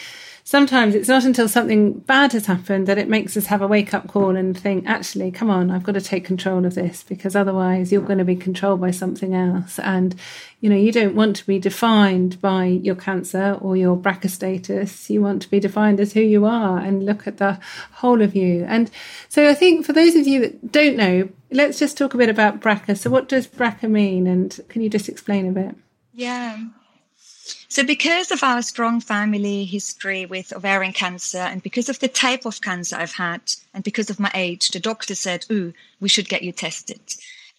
sometimes 0.51 0.97
it's 0.97 1.09
not 1.09 1.23
until 1.23 1.49
something 1.49 1.93
bad 1.93 2.33
has 2.33 2.47
happened 2.47 2.89
that 2.89 2.99
it 2.99 3.09
makes 3.09 3.37
us 3.37 3.47
have 3.47 3.63
a 3.63 3.69
wake 3.69 3.95
up 3.95 4.09
call 4.09 4.35
and 4.35 4.59
think, 4.59 4.85
actually, 4.85 5.31
come 5.31 5.49
on, 5.49 5.71
I've 5.71 5.85
got 5.85 5.93
to 5.93 6.01
take 6.01 6.25
control 6.25 6.65
of 6.65 6.75
this 6.75 7.05
because 7.05 7.37
otherwise 7.37 7.93
you're 7.93 8.03
going 8.03 8.19
to 8.19 8.25
be 8.25 8.35
controlled 8.35 8.81
by 8.81 8.91
something 8.91 9.33
else. 9.33 9.79
And, 9.79 10.17
you 10.61 10.69
know, 10.69 10.75
you 10.75 10.91
don't 10.91 11.15
want 11.15 11.37
to 11.37 11.47
be 11.47 11.61
defined 11.61 12.41
by 12.41 12.65
your 12.65 12.97
cancer 12.97 13.59
or 13.61 13.77
your 13.77 13.97
BRCA 13.97 14.29
status. 14.29 15.09
You 15.09 15.23
want 15.23 15.41
to 15.43 15.51
be 15.51 15.61
defined 15.61 16.01
as 16.01 16.15
who 16.15 16.21
you 16.21 16.45
are 16.47 16.79
and 16.79 17.07
look 17.07 17.29
at 17.29 17.37
the 17.37 17.61
whole 17.93 18.21
of 18.21 18.35
you. 18.35 18.65
And 18.65 18.91
so 19.29 19.49
I 19.49 19.55
think 19.55 19.87
for 19.87 19.93
those 19.93 20.17
of 20.17 20.27
you 20.27 20.41
that 20.41 20.73
don't 20.73 20.97
know, 20.97 21.29
let's 21.53 21.79
just 21.79 21.97
talk 21.97 22.13
a 22.13 22.19
bit 22.19 22.29
about 22.29 22.59
BRCA. 22.59 22.99
So, 22.99 23.09
what 23.09 23.29
does 23.29 23.47
BRCA 23.47 23.89
mean? 23.89 24.27
And 24.27 24.59
can 24.69 24.83
you 24.83 24.91
just 24.91 25.09
explain 25.09 25.47
a 25.47 25.53
bit? 25.53 25.77
Yeah. 26.13 26.59
So, 27.71 27.85
because 27.85 28.33
of 28.33 28.43
our 28.43 28.63
strong 28.63 29.01
family 29.01 29.65
history 29.65 30.27
with 30.27 30.53
ovarian 30.53 30.93
cancer, 30.93 31.39
and 31.39 31.63
because 31.63 31.89
of 31.89 32.01
the 32.01 32.09
type 32.09 32.45
of 32.45 32.61
cancer 32.61 32.97
I've 32.97 33.13
had, 33.13 33.43
and 33.73 33.85
because 33.85 34.11
of 34.11 34.19
my 34.19 34.33
age, 34.35 34.71
the 34.71 34.81
doctor 34.81 35.15
said, 35.15 35.47
Ooh, 35.53 35.73
we 36.01 36.09
should 36.09 36.29
get 36.29 36.43
you 36.43 36.51
tested. 36.51 37.01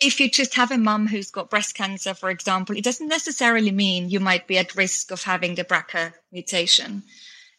If 0.01 0.19
you 0.19 0.29
just 0.29 0.55
have 0.55 0.69
a 0.69 0.77
mum 0.77 1.07
who's 1.07 1.31
got 1.31 1.49
breast 1.49 1.75
cancer, 1.75 2.13
for 2.13 2.29
example, 2.29 2.75
it 2.75 2.83
doesn't 2.83 3.07
necessarily 3.07 3.71
mean 3.71 4.09
you 4.09 4.19
might 4.19 4.47
be 4.47 4.57
at 4.57 4.75
risk 4.75 5.11
of 5.11 5.23
having 5.23 5.55
the 5.55 5.63
BRCA 5.63 6.11
mutation. 6.33 7.03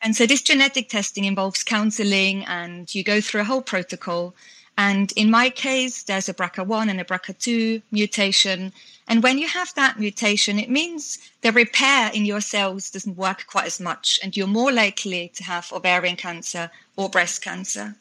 And 0.02 0.14
so, 0.14 0.26
this 0.26 0.42
genetic 0.42 0.90
testing 0.90 1.24
involves 1.24 1.62
counseling, 1.62 2.44
and 2.44 2.94
you 2.94 3.02
go 3.02 3.22
through 3.22 3.40
a 3.40 3.44
whole 3.44 3.62
protocol. 3.62 4.34
And 4.78 5.12
in 5.12 5.30
my 5.30 5.50
case, 5.50 6.02
there's 6.02 6.28
a 6.28 6.34
BRCA1 6.34 6.88
and 6.88 7.00
a 7.00 7.04
BRCA2 7.04 7.82
mutation. 7.90 8.72
And 9.06 9.22
when 9.22 9.38
you 9.38 9.46
have 9.48 9.74
that 9.74 9.98
mutation, 9.98 10.58
it 10.58 10.70
means 10.70 11.18
the 11.42 11.52
repair 11.52 12.10
in 12.14 12.24
your 12.24 12.40
cells 12.40 12.90
doesn't 12.90 13.16
work 13.16 13.46
quite 13.46 13.66
as 13.66 13.80
much, 13.80 14.18
and 14.22 14.36
you're 14.36 14.46
more 14.46 14.72
likely 14.72 15.30
to 15.34 15.44
have 15.44 15.72
ovarian 15.72 16.16
cancer 16.16 16.70
or 16.96 17.10
breast 17.10 17.42
cancer. 17.42 17.96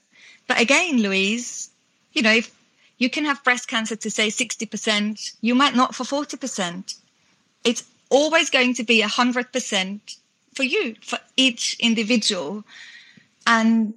But 0.47 0.61
again, 0.61 1.01
Louise, 1.01 1.69
you 2.13 2.21
know, 2.21 2.33
if 2.33 2.51
you 2.97 3.09
can 3.09 3.25
have 3.25 3.43
breast 3.43 3.67
cancer 3.67 3.95
to 3.95 4.09
say 4.09 4.27
60%, 4.27 5.35
you 5.41 5.55
might 5.55 5.75
not 5.75 5.95
for 5.95 6.03
40%. 6.03 6.95
It's 7.63 7.83
always 8.09 8.49
going 8.49 8.73
to 8.75 8.83
be 8.83 9.01
100% 9.01 9.99
for 10.53 10.63
you, 10.63 10.95
for 11.01 11.19
each 11.35 11.75
individual. 11.79 12.63
And 13.47 13.93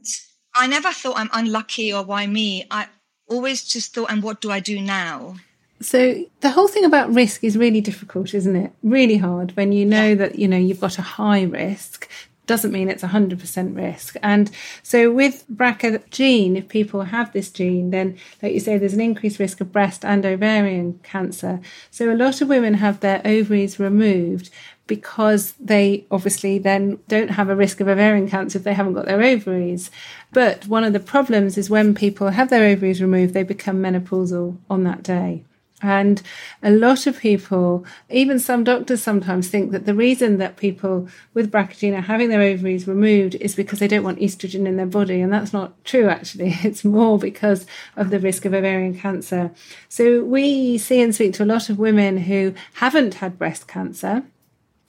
I 0.55 0.67
never 0.67 0.93
thought 0.93 1.17
I'm 1.17 1.31
unlucky 1.33 1.93
or 1.93 2.03
why 2.03 2.27
me. 2.27 2.67
I 2.71 2.87
always 3.29 3.65
just 3.65 3.95
thought, 3.95 4.11
and 4.11 4.23
what 4.23 4.41
do 4.41 4.51
I 4.51 4.61
do 4.61 4.81
now? 4.81 5.37
So 5.81 6.25
the 6.41 6.51
whole 6.51 6.69
thing 6.69 6.85
about 6.85 7.13
risk 7.13 7.45
is 7.45 7.59
really 7.59 7.81
difficult, 7.81 8.33
isn't 8.33 8.57
it? 8.57 8.73
Really 8.83 9.17
hard 9.17 9.57
when 9.57 9.73
you 9.73 9.85
know 9.85 10.15
that, 10.15 10.39
you 10.39 10.49
know, 10.49 10.57
you've 10.57 10.81
got 10.81 10.99
a 10.99 11.03
high 11.03 11.43
risk 11.43 12.09
doesn't 12.47 12.73
mean 12.73 12.89
it's 12.91 13.03
100% 13.03 13.77
risk. 13.77 14.17
And 14.23 14.51
so 14.83 15.11
with 15.11 15.45
BRCA 15.51 16.09
gene, 16.11 16.57
if 16.57 16.69
people 16.69 17.03
have 17.03 17.33
this 17.33 17.51
gene, 17.51 17.91
then 17.91 18.19
like 18.43 18.53
you 18.53 18.61
say, 18.61 18.77
there's 18.77 18.95
an 18.95 19.01
increased 19.01 19.39
risk 19.39 19.61
of 19.61 19.73
breast 19.73 20.05
and 20.05 20.25
ovarian 20.27 21.01
cancer. 21.03 21.61
So 21.91 22.13
a 22.13 22.17
lot 22.17 22.41
of 22.41 22.49
women 22.49 22.75
have 22.75 23.01
their 23.01 23.23
ovaries 23.25 23.81
removed 23.81 24.51
because 24.87 25.53
they 25.53 26.05
obviously 26.11 26.59
then 26.59 26.99
don't 27.09 27.31
have 27.31 27.49
a 27.49 27.57
risk 27.57 27.81
of 27.81 27.89
ovarian 27.89 28.29
cancer 28.29 28.59
if 28.59 28.65
they 28.65 28.75
haven't 28.75 28.95
got 28.95 29.07
their 29.07 29.23
ovaries. 29.23 29.91
But 30.33 30.67
one 30.67 30.85
of 30.85 30.93
the 30.93 31.01
problems 31.01 31.57
is 31.57 31.71
when 31.71 31.95
people 31.95 32.29
have 32.31 32.51
their 32.51 32.65
ovaries 32.65 33.01
removed, 33.01 33.35
they 33.35 33.43
become 33.43 33.83
menopausal 33.83 34.59
on 34.69 34.85
that 34.85 35.03
day. 35.03 35.45
And 35.83 36.23
a 36.63 36.71
lot 36.71 37.07
of 37.07 37.19
people, 37.19 37.85
even 38.09 38.39
some 38.39 38.65
doctors 38.65 39.03
sometimes 39.03 39.49
think 39.49 39.71
that 39.73 39.85
the 39.85 39.95
reason 39.95 40.39
that 40.39 40.57
people 40.57 41.09
with 41.35 41.53
BRCA 41.53 41.99
are 41.99 42.01
having 42.01 42.31
their 42.31 42.41
ovaries 42.41 42.89
removed 42.89 43.35
is 43.35 43.55
because 43.55 43.81
they 43.81 43.89
don't 43.89 44.05
want 44.05 44.19
estrogen 44.19 44.67
in 44.67 44.77
their 44.77 44.87
body. 44.87 45.21
And 45.21 45.31
that's 45.31 45.53
not 45.53 45.85
true, 45.85 46.09
actually. 46.09 46.57
It's 46.65 46.85
more 46.85 47.19
because 47.19 47.67
of 47.97 48.09
the 48.09 48.19
risk 48.19 48.47
of 48.47 48.55
ovarian 48.55 48.99
cancer. 48.99 49.51
So 49.91 50.25
we 50.25 50.79
see 50.79 51.03
and 51.03 51.15
speak 51.15 51.35
to 51.35 51.45
a 51.45 51.53
lot 51.53 51.69
of 51.69 51.79
women 51.79 52.17
who 52.17 52.55
haven't 52.75 53.15
had 53.15 53.39
breast 53.39 53.69
cancer 53.69 54.23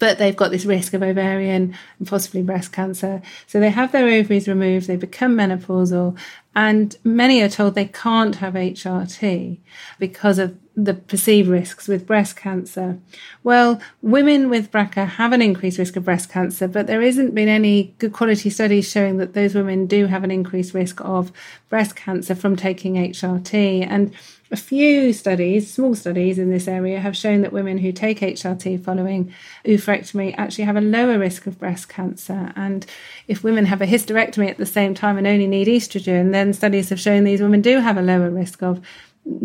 but 0.05 0.19
they've 0.19 0.35
got 0.35 0.51
this 0.51 0.65
risk 0.65 0.93
of 0.93 1.01
ovarian 1.01 1.75
and 1.97 2.07
possibly 2.07 2.43
breast 2.43 2.71
cancer. 2.71 3.23
So 3.47 3.59
they 3.59 3.71
have 3.71 3.91
their 3.91 4.07
ovaries 4.07 4.47
removed, 4.47 4.85
they 4.85 4.97
become 4.97 5.35
menopausal, 5.35 6.15
and 6.53 6.95
many 7.03 7.41
are 7.41 7.49
told 7.49 7.73
they 7.73 7.85
can't 7.85 8.35
have 8.35 8.53
HRT 8.53 9.57
because 9.97 10.37
of 10.37 10.55
the 10.75 10.93
perceived 10.93 11.49
risks 11.49 11.87
with 11.87 12.05
breast 12.05 12.35
cancer. 12.35 12.99
Well, 13.43 13.81
women 14.03 14.51
with 14.51 14.71
BRCA 14.71 15.07
have 15.07 15.33
an 15.33 15.41
increased 15.41 15.79
risk 15.79 15.95
of 15.95 16.05
breast 16.05 16.29
cancer, 16.29 16.67
but 16.67 16.85
there 16.85 17.01
isn't 17.01 17.33
been 17.33 17.49
any 17.49 17.95
good 17.97 18.13
quality 18.13 18.51
studies 18.51 18.87
showing 18.87 19.17
that 19.17 19.33
those 19.33 19.55
women 19.55 19.87
do 19.87 20.05
have 20.05 20.23
an 20.23 20.29
increased 20.29 20.75
risk 20.75 21.01
of 21.01 21.31
breast 21.67 21.95
cancer 21.95 22.35
from 22.35 22.55
taking 22.55 22.93
HRT. 22.93 23.87
And 23.89 24.13
a 24.51 24.55
few 24.55 25.11
studies, 25.11 25.73
small 25.73 25.95
studies 25.95 26.37
in 26.37 26.51
this 26.51 26.67
area, 26.67 26.99
have 26.99 27.17
shown 27.17 27.41
that 27.41 27.51
women 27.51 27.79
who 27.79 27.91
take 27.91 28.19
HRT 28.19 28.83
following 28.83 29.33
oophorectomy 29.65 30.35
actually 30.37 30.65
have 30.65 30.75
a 30.75 30.81
lower 30.81 31.17
risk 31.17 31.47
of 31.47 31.57
breast 31.57 31.89
cancer. 31.89 32.53
And 32.55 32.85
if 33.27 33.43
women 33.43 33.65
have 33.65 33.81
a 33.81 33.87
hysterectomy 33.87 34.49
at 34.49 34.57
the 34.57 34.65
same 34.65 34.93
time 34.93 35.17
and 35.17 35.25
only 35.25 35.47
need 35.47 35.67
estrogen, 35.67 36.31
then 36.31 36.53
studies 36.53 36.89
have 36.89 36.99
shown 36.99 37.23
these 37.23 37.41
women 37.41 37.61
do 37.61 37.79
have 37.79 37.97
a 37.97 38.01
lower 38.01 38.29
risk 38.29 38.61
of 38.61 38.81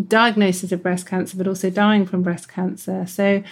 diagnosis 0.07 0.71
of 0.71 0.83
breast 0.83 1.07
cancer, 1.07 1.35
but 1.35 1.47
also 1.47 1.69
dying 1.69 2.05
from 2.05 2.21
breast 2.21 2.47
cancer. 2.47 3.05
So 3.07 3.43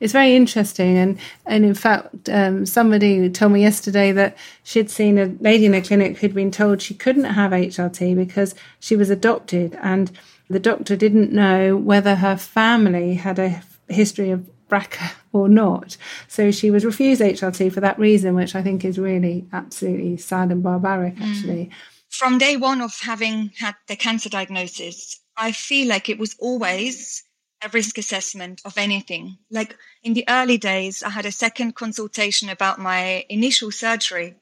it's 0.00 0.12
very 0.12 0.36
interesting. 0.36 0.96
And, 0.96 1.18
and 1.46 1.64
in 1.64 1.74
fact, 1.74 2.28
um, 2.28 2.66
somebody 2.66 3.30
told 3.30 3.52
me 3.52 3.62
yesterday 3.62 4.12
that 4.12 4.36
she'd 4.62 4.90
seen 4.90 5.18
a 5.18 5.26
lady 5.40 5.66
in 5.66 5.74
a 5.74 5.80
clinic 5.80 6.18
who'd 6.18 6.34
been 6.34 6.50
told 6.50 6.82
she 6.82 6.94
couldn't 6.94 7.24
have 7.24 7.52
HRT 7.52 8.14
because 8.14 8.54
she 8.78 8.96
was 8.96 9.10
adopted 9.10 9.78
and 9.82 10.12
the 10.48 10.60
doctor 10.60 10.96
didn't 10.96 11.32
know 11.32 11.76
whether 11.76 12.16
her 12.16 12.36
family 12.36 13.14
had 13.14 13.38
a 13.38 13.62
history 13.88 14.30
of 14.30 14.48
BRCA 14.68 15.12
or 15.32 15.48
not. 15.48 15.96
So 16.26 16.50
she 16.50 16.70
was 16.70 16.84
refused 16.84 17.20
HRT 17.20 17.72
for 17.72 17.80
that 17.80 17.98
reason, 17.98 18.34
which 18.34 18.54
I 18.54 18.62
think 18.62 18.84
is 18.84 18.98
really 18.98 19.46
absolutely 19.52 20.16
sad 20.16 20.50
and 20.50 20.62
barbaric, 20.62 21.16
mm. 21.16 21.22
actually. 21.22 21.66
Mm. 21.66 21.72
From 22.10 22.38
day 22.38 22.56
one 22.56 22.80
of 22.80 22.98
having 23.00 23.52
had 23.58 23.76
the 23.86 23.96
cancer 23.96 24.28
diagnosis, 24.28 25.20
I 25.36 25.52
feel 25.52 25.88
like 25.88 26.08
it 26.08 26.18
was 26.18 26.36
always 26.38 27.22
a 27.62 27.68
risk 27.68 27.98
assessment 27.98 28.60
of 28.64 28.78
anything. 28.78 29.38
Like 29.50 29.76
in 30.02 30.14
the 30.14 30.24
early 30.28 30.58
days, 30.58 31.02
I 31.02 31.10
had 31.10 31.26
a 31.26 31.32
second 31.32 31.74
consultation 31.74 32.48
about 32.48 32.78
my 32.78 33.24
initial 33.28 33.70
surgery 33.70 34.36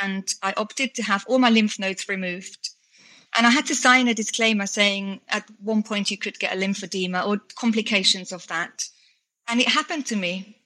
and 0.00 0.28
I 0.42 0.54
opted 0.56 0.94
to 0.94 1.02
have 1.02 1.24
all 1.26 1.38
my 1.38 1.50
lymph 1.50 1.78
nodes 1.78 2.08
removed. 2.08 2.70
And 3.36 3.46
I 3.46 3.50
had 3.50 3.66
to 3.66 3.74
sign 3.74 4.08
a 4.08 4.14
disclaimer 4.14 4.66
saying 4.66 5.20
at 5.28 5.48
one 5.60 5.82
point 5.82 6.10
you 6.10 6.18
could 6.18 6.38
get 6.38 6.52
a 6.54 6.60
lymphedema 6.60 7.26
or 7.26 7.40
complications 7.54 8.32
of 8.32 8.46
that. 8.48 8.88
And 9.46 9.60
it 9.60 9.68
happened 9.68 10.06
to 10.06 10.16
me. 10.16 10.56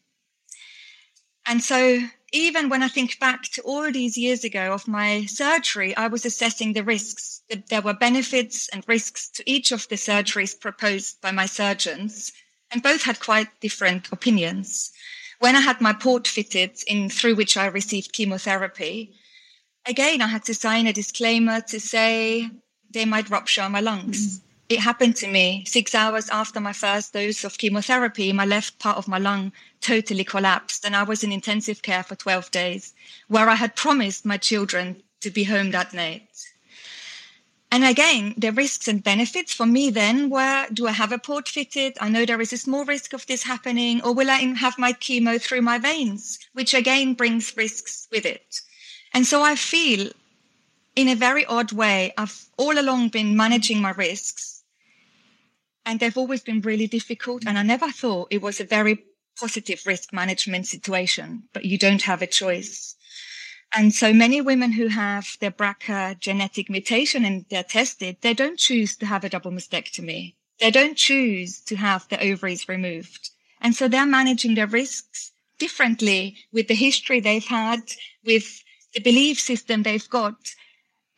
And 1.46 1.62
so 1.62 2.00
even 2.32 2.68
when 2.68 2.82
I 2.82 2.88
think 2.88 3.20
back 3.20 3.42
to 3.52 3.62
all 3.62 3.92
these 3.92 4.18
years 4.18 4.44
ago 4.44 4.72
of 4.72 4.88
my 4.88 5.24
surgery, 5.26 5.96
I 5.96 6.08
was 6.08 6.24
assessing 6.24 6.72
the 6.72 6.82
risks. 6.82 7.42
That 7.50 7.68
there 7.68 7.82
were 7.82 7.94
benefits 7.94 8.68
and 8.68 8.82
risks 8.88 9.28
to 9.30 9.48
each 9.48 9.70
of 9.70 9.86
the 9.88 9.96
surgeries 9.96 10.58
proposed 10.58 11.20
by 11.20 11.30
my 11.30 11.46
surgeons, 11.46 12.32
and 12.70 12.82
both 12.82 13.02
had 13.02 13.20
quite 13.20 13.60
different 13.60 14.10
opinions. 14.10 14.90
When 15.38 15.54
I 15.54 15.60
had 15.60 15.80
my 15.80 15.92
port 15.92 16.26
fitted 16.26 16.82
in 16.86 17.10
through 17.10 17.34
which 17.34 17.56
I 17.56 17.66
received 17.66 18.14
chemotherapy, 18.14 19.14
again, 19.86 20.22
I 20.22 20.26
had 20.26 20.44
to 20.44 20.54
sign 20.54 20.86
a 20.86 20.92
disclaimer 20.92 21.60
to 21.62 21.80
say 21.80 22.50
they 22.90 23.04
might 23.04 23.30
rupture 23.30 23.68
my 23.68 23.80
lungs. 23.80 24.38
Mm. 24.38 24.40
It 24.70 24.80
happened 24.80 25.16
to 25.16 25.28
me 25.28 25.64
six 25.66 25.94
hours 25.94 26.30
after 26.30 26.58
my 26.58 26.72
first 26.72 27.12
dose 27.12 27.44
of 27.44 27.58
chemotherapy. 27.58 28.32
My 28.32 28.46
left 28.46 28.78
part 28.78 28.96
of 28.96 29.08
my 29.08 29.18
lung 29.18 29.52
totally 29.80 30.24
collapsed, 30.24 30.86
and 30.86 30.96
I 30.96 31.02
was 31.02 31.22
in 31.22 31.32
intensive 31.32 31.82
care 31.82 32.02
for 32.02 32.16
12 32.16 32.50
days, 32.50 32.94
where 33.28 33.50
I 33.50 33.56
had 33.56 33.76
promised 33.76 34.24
my 34.24 34.38
children 34.38 35.02
to 35.20 35.30
be 35.30 35.44
home 35.44 35.70
that 35.72 35.92
night. 35.92 36.28
And 37.70 37.84
again, 37.84 38.34
the 38.38 38.52
risks 38.52 38.88
and 38.88 39.02
benefits 39.02 39.52
for 39.52 39.66
me 39.66 39.90
then 39.90 40.30
were 40.30 40.66
do 40.72 40.86
I 40.86 40.92
have 40.92 41.12
a 41.12 41.18
port 41.18 41.48
fitted? 41.48 41.98
I 42.00 42.08
know 42.08 42.24
there 42.24 42.40
is 42.40 42.52
a 42.52 42.56
small 42.56 42.84
risk 42.84 43.12
of 43.12 43.26
this 43.26 43.42
happening, 43.42 44.00
or 44.02 44.14
will 44.14 44.30
I 44.30 44.36
have 44.36 44.78
my 44.78 44.92
chemo 44.92 45.42
through 45.42 45.62
my 45.62 45.78
veins, 45.78 46.38
which 46.52 46.72
again 46.72 47.14
brings 47.14 47.56
risks 47.56 48.06
with 48.10 48.24
it. 48.24 48.60
And 49.14 49.24
so 49.24 49.42
I 49.42 49.54
feel 49.54 50.10
in 50.96 51.08
a 51.08 51.14
very 51.14 51.46
odd 51.46 51.72
way, 51.72 52.12
I've 52.18 52.46
all 52.56 52.78
along 52.78 53.08
been 53.08 53.36
managing 53.36 53.80
my 53.80 53.92
risks 53.92 54.62
and 55.86 56.00
they've 56.00 56.18
always 56.18 56.42
been 56.42 56.60
really 56.60 56.88
difficult. 56.88 57.44
And 57.46 57.56
I 57.56 57.62
never 57.62 57.90
thought 57.90 58.28
it 58.30 58.42
was 58.42 58.60
a 58.60 58.64
very 58.64 59.04
positive 59.38 59.82
risk 59.86 60.12
management 60.12 60.66
situation, 60.66 61.44
but 61.52 61.64
you 61.64 61.78
don't 61.78 62.02
have 62.02 62.22
a 62.22 62.26
choice. 62.26 62.96
And 63.76 63.92
so 63.92 64.12
many 64.12 64.40
women 64.40 64.72
who 64.72 64.88
have 64.88 65.36
their 65.40 65.50
BRCA 65.50 66.18
genetic 66.20 66.70
mutation 66.70 67.24
and 67.24 67.44
they're 67.50 67.64
tested, 67.64 68.16
they 68.20 68.34
don't 68.34 68.58
choose 68.58 68.96
to 68.96 69.06
have 69.06 69.24
a 69.24 69.28
double 69.28 69.50
mastectomy. 69.50 70.34
They 70.60 70.70
don't 70.70 70.96
choose 70.96 71.60
to 71.62 71.76
have 71.76 72.08
their 72.08 72.22
ovaries 72.22 72.68
removed. 72.68 73.30
And 73.60 73.74
so 73.74 73.88
they're 73.88 74.06
managing 74.06 74.54
their 74.54 74.68
risks 74.68 75.32
differently 75.58 76.36
with 76.52 76.68
the 76.68 76.74
history 76.74 77.20
they've 77.20 77.44
had, 77.44 77.80
with 78.24 78.63
the 78.94 79.00
belief 79.00 79.38
system 79.38 79.82
they've 79.82 80.08
got. 80.08 80.54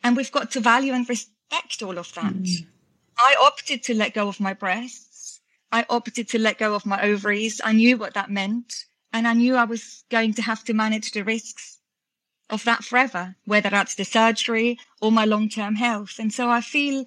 And 0.03 0.15
we've 0.15 0.31
got 0.31 0.51
to 0.51 0.59
value 0.59 0.93
and 0.93 1.07
respect 1.07 1.81
all 1.81 1.97
of 1.97 2.13
that. 2.15 2.33
Mm. 2.33 2.67
I 3.17 3.35
opted 3.41 3.83
to 3.83 3.95
let 3.95 4.13
go 4.13 4.27
of 4.27 4.39
my 4.39 4.53
breasts. 4.53 5.41
I 5.71 5.85
opted 5.89 6.29
to 6.29 6.39
let 6.39 6.59
go 6.59 6.75
of 6.75 6.85
my 6.85 7.01
ovaries. 7.01 7.59
I 7.63 7.73
knew 7.73 7.97
what 7.97 8.13
that 8.13 8.29
meant. 8.29 8.85
And 9.11 9.27
I 9.27 9.33
knew 9.33 9.55
I 9.55 9.63
was 9.63 10.03
going 10.09 10.33
to 10.35 10.41
have 10.41 10.63
to 10.65 10.73
manage 10.73 11.11
the 11.11 11.23
risks 11.23 11.79
of 12.49 12.63
that 12.65 12.83
forever, 12.83 13.35
whether 13.45 13.69
that's 13.69 13.95
the 13.95 14.05
surgery 14.05 14.79
or 15.01 15.11
my 15.11 15.25
long 15.25 15.49
term 15.49 15.75
health. 15.75 16.19
And 16.19 16.31
so 16.31 16.49
I 16.49 16.61
feel, 16.61 17.05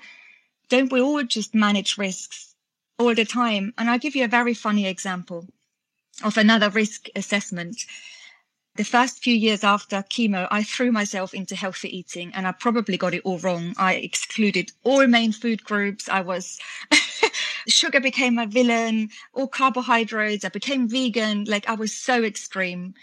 don't 0.68 0.92
we 0.92 1.00
all 1.00 1.22
just 1.22 1.54
manage 1.54 1.96
risks 1.96 2.54
all 2.98 3.14
the 3.14 3.24
time? 3.24 3.72
And 3.78 3.88
I'll 3.88 3.98
give 3.98 4.16
you 4.16 4.24
a 4.24 4.28
very 4.28 4.54
funny 4.54 4.86
example 4.86 5.46
of 6.24 6.36
another 6.36 6.68
risk 6.68 7.06
assessment 7.16 7.86
the 8.76 8.84
first 8.84 9.22
few 9.22 9.34
years 9.34 9.64
after 9.64 9.96
chemo, 10.02 10.46
I 10.50 10.62
threw 10.62 10.92
myself 10.92 11.34
into 11.34 11.56
healthy 11.56 11.96
eating 11.96 12.32
and 12.34 12.46
I 12.46 12.52
probably 12.52 12.96
got 12.96 13.14
it 13.14 13.22
all 13.24 13.38
wrong. 13.38 13.74
I 13.76 13.94
excluded 13.94 14.72
all 14.84 15.06
main 15.06 15.32
food 15.32 15.64
groups. 15.64 16.08
I 16.08 16.20
was, 16.20 16.58
sugar 17.68 18.00
became 18.00 18.36
my 18.36 18.46
villain, 18.46 19.10
all 19.34 19.48
carbohydrates. 19.48 20.44
I 20.44 20.48
became 20.48 20.88
vegan. 20.88 21.44
Like 21.44 21.68
I 21.68 21.74
was 21.74 21.94
so 21.94 22.22
extreme 22.22 22.94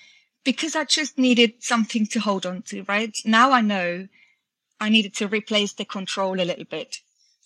because 0.43 0.75
I 0.75 0.85
just 0.85 1.17
needed 1.17 1.55
something 1.59 2.05
to 2.07 2.19
hold 2.19 2.45
on 2.45 2.61
to, 2.63 2.83
right? 2.83 3.15
Now 3.25 3.51
I 3.51 3.61
know 3.61 4.07
I 4.79 4.89
needed 4.89 5.15
to 5.15 5.27
replace 5.27 5.73
the 5.73 5.85
control 5.85 6.39
a 6.39 6.45
little 6.45 6.65
bit. 6.65 7.01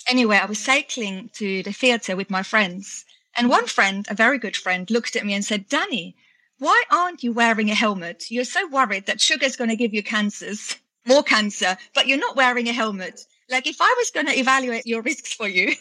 Anyway, 0.07 0.37
I 0.37 0.45
was 0.45 0.59
cycling 0.59 1.29
to 1.33 1.63
the 1.63 1.73
theater 1.73 2.15
with 2.15 2.29
my 2.29 2.43
friends 2.43 3.05
and 3.35 3.49
one 3.49 3.67
friend, 3.67 4.05
a 4.09 4.13
very 4.13 4.37
good 4.37 4.57
friend, 4.57 4.89
looked 4.89 5.15
at 5.15 5.25
me 5.25 5.33
and 5.33 5.45
said, 5.45 5.69
Dani, 5.69 6.15
why 6.61 6.79
aren't 6.91 7.23
you 7.23 7.33
wearing 7.33 7.71
a 7.71 7.73
helmet? 7.73 8.29
You're 8.29 8.43
so 8.43 8.67
worried 8.67 9.07
that 9.07 9.19
sugar 9.19 9.47
is 9.47 9.55
going 9.55 9.71
to 9.71 9.75
give 9.75 9.95
you 9.95 10.03
cancers, 10.03 10.75
more 11.07 11.23
cancer, 11.23 11.75
but 11.95 12.05
you're 12.05 12.19
not 12.19 12.35
wearing 12.35 12.69
a 12.69 12.71
helmet. 12.71 13.25
Like 13.49 13.65
if 13.65 13.77
I 13.81 13.95
was 13.97 14.11
going 14.11 14.27
to 14.27 14.37
evaluate 14.37 14.85
your 14.85 15.01
risks 15.01 15.33
for 15.33 15.47
you, 15.47 15.73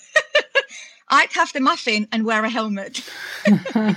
I'd 1.11 1.33
have 1.33 1.53
the 1.53 1.61
muffin 1.61 2.09
and 2.11 2.25
wear 2.25 2.43
a 2.43 2.49
helmet. 2.49 3.07
and 3.75 3.97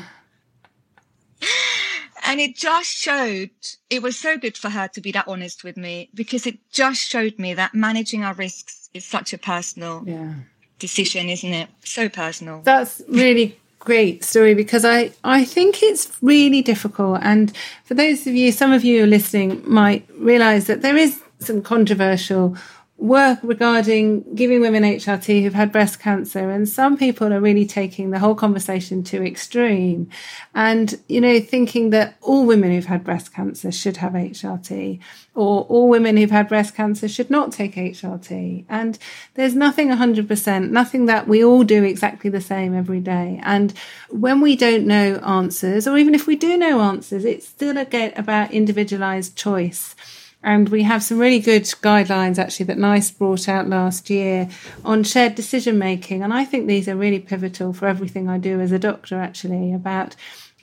it 2.26 2.58
just 2.58 2.90
showed, 2.90 3.52
it 3.90 4.02
was 4.02 4.20
so 4.20 4.38
good 4.38 4.58
for 4.58 4.68
her 4.68 4.90
to 4.90 5.00
be 5.00 5.14
that 5.14 5.30
honest 5.30 5.64
with 5.64 5.78
me 5.78 6.10
because 6.14 6.46
it 6.46 6.60
just 6.70 7.08
showed 7.08 7.40
me 7.40 7.54
that 7.54 7.74
managing 7.74 8.26
our 8.26 8.34
risks 8.34 8.90
is 8.94 9.06
such 9.06 9.32
a 9.32 9.38
personal 9.38 10.04
yeah. 10.06 10.34
decision, 10.80 11.30
isn't 11.30 11.54
it? 11.54 11.70
So 11.86 12.10
personal. 12.10 12.60
That's 12.62 13.02
really 13.08 13.58
great 13.84 14.24
story 14.24 14.54
because 14.54 14.86
I, 14.86 15.12
I 15.24 15.44
think 15.46 15.84
it's 15.84 16.12
really 16.22 16.62
difficult. 16.62 17.20
And 17.22 17.52
for 17.84 17.94
those 17.94 18.26
of 18.28 18.34
you, 18.34 18.52
some 18.52 18.72
of 18.72 18.84
you 18.84 19.06
listening 19.06 19.62
might 19.66 20.08
realize 20.18 20.68
that 20.68 20.82
there 20.82 20.98
is 20.98 21.22
some 21.40 21.62
controversial 21.62 22.56
work 22.98 23.40
regarding 23.42 24.24
giving 24.36 24.62
women 24.62 24.84
HRT 24.84 25.42
who've 25.42 25.54
had 25.54 25.72
breast 25.72 26.00
cancer. 26.00 26.52
And 26.52 26.70
some 26.70 26.96
people 26.96 27.34
are 27.34 27.42
really 27.42 27.66
taking 27.66 28.12
the 28.12 28.20
whole 28.20 28.36
conversation 28.36 29.04
to 29.06 29.26
extreme 29.26 30.10
and, 30.54 31.02
you 31.08 31.20
know, 31.20 31.40
thinking 31.40 31.90
that 31.90 32.16
all 32.22 32.46
women 32.46 32.72
who've 32.72 32.86
had 32.86 33.04
breast 33.04 33.34
cancer 33.34 33.72
should 33.72 33.98
have 33.98 34.14
HRT 34.14 35.00
or 35.34 35.64
all 35.64 35.90
women 35.90 36.18
who've 36.18 36.30
had 36.30 36.48
breast 36.48 36.76
cancer 36.76 37.08
should 37.08 37.32
not 37.32 37.52
take 37.52 37.76
HRT. 37.76 38.66
And 38.70 39.00
there's 39.34 39.56
nothing 39.56 39.90
100%, 39.90 40.70
nothing 40.70 41.08
that 41.08 41.28
we 41.28 41.44
all 41.44 41.64
do 41.64 41.84
exactly 41.84 42.30
the 42.30 42.42
same 42.42 42.76
every 42.76 43.00
day. 43.00 43.40
And 43.44 43.74
when 44.12 44.40
we 44.40 44.56
don't 44.56 44.86
know 44.86 45.16
answers, 45.26 45.88
or 45.88 45.98
even 45.98 46.14
if 46.14 46.28
we 46.28 46.36
do 46.36 46.56
know 46.58 46.82
answers, 46.82 47.26
it's 47.26 47.48
still 47.48 47.78
again 47.78 48.14
about 48.16 48.52
individualized 48.52 49.36
choice. 49.36 49.96
And 50.44 50.70
we 50.70 50.84
have 50.84 51.02
some 51.04 51.20
really 51.20 51.40
good 51.40 51.64
guidelines 51.64 52.38
actually 52.38 52.66
that 52.66 52.78
NICE 52.78 53.12
brought 53.12 53.48
out 53.48 53.70
last 53.70 54.10
year 54.10 54.50
on 54.84 55.04
shared 55.04 55.36
decision 55.36 55.78
making. 55.78 56.22
And 56.22 56.34
I 56.34 56.44
think 56.44 56.68
these 56.68 56.90
are 56.90 56.96
really 56.96 57.20
pivotal 57.20 57.72
for 57.72 57.88
everything 57.88 58.28
I 58.28 58.38
do 58.38 58.60
as 58.60 58.72
a 58.72 58.80
doctor 58.80 59.20
actually 59.20 59.74
about 59.74 60.16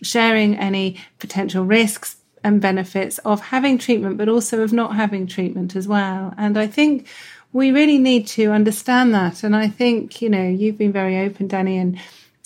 sharing 0.03 0.57
any 0.57 0.99
potential 1.19 1.65
risks 1.65 2.17
and 2.45 2.61
benefits 2.61 3.19
of 3.19 3.41
having 3.41 3.79
treatment, 3.79 4.17
but 4.17 4.29
also 4.29 4.63
of 4.63 4.73
not 4.73 4.97
having 4.97 5.27
treatment 5.27 5.77
as 5.77 5.87
well. 5.89 6.35
And 6.37 6.59
I 6.59 6.67
think 6.67 7.07
we 7.53 7.71
really 7.71 7.99
need 7.99 8.27
to 8.29 8.53
understand 8.53 9.15
that. 9.15 9.43
And 9.43 9.57
I 9.57 9.69
think, 9.69 10.23
you 10.23 10.29
know, 10.29 10.49
you've 10.49 10.79
been 10.79 10.93
very 10.93 11.19
open, 11.19 11.49
Dani, 11.49 11.81
and 11.81 11.99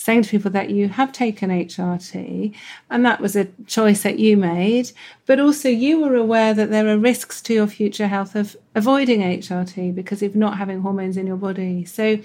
saying 0.05 0.21
to 0.21 0.29
people 0.29 0.51
that 0.51 0.69
you 0.69 0.87
have 0.87 1.11
taken 1.11 1.49
HRT 1.49 2.53
and 2.91 3.03
that 3.03 3.19
was 3.19 3.35
a 3.35 3.47
choice 3.65 4.03
that 4.03 4.19
you 4.19 4.37
made, 4.37 4.91
but 5.25 5.39
also 5.39 5.67
you 5.67 5.99
were 5.99 6.15
aware 6.15 6.53
that 6.53 6.69
there 6.69 6.87
are 6.87 6.97
risks 6.97 7.41
to 7.41 7.55
your 7.55 7.65
future 7.65 8.07
health 8.07 8.35
of 8.35 8.55
avoiding 8.75 9.21
HRT 9.21 9.95
because 9.95 10.21
of 10.21 10.35
not 10.35 10.59
having 10.59 10.81
hormones 10.81 11.17
in 11.17 11.25
your 11.25 11.37
body. 11.37 11.85
So 11.85 12.19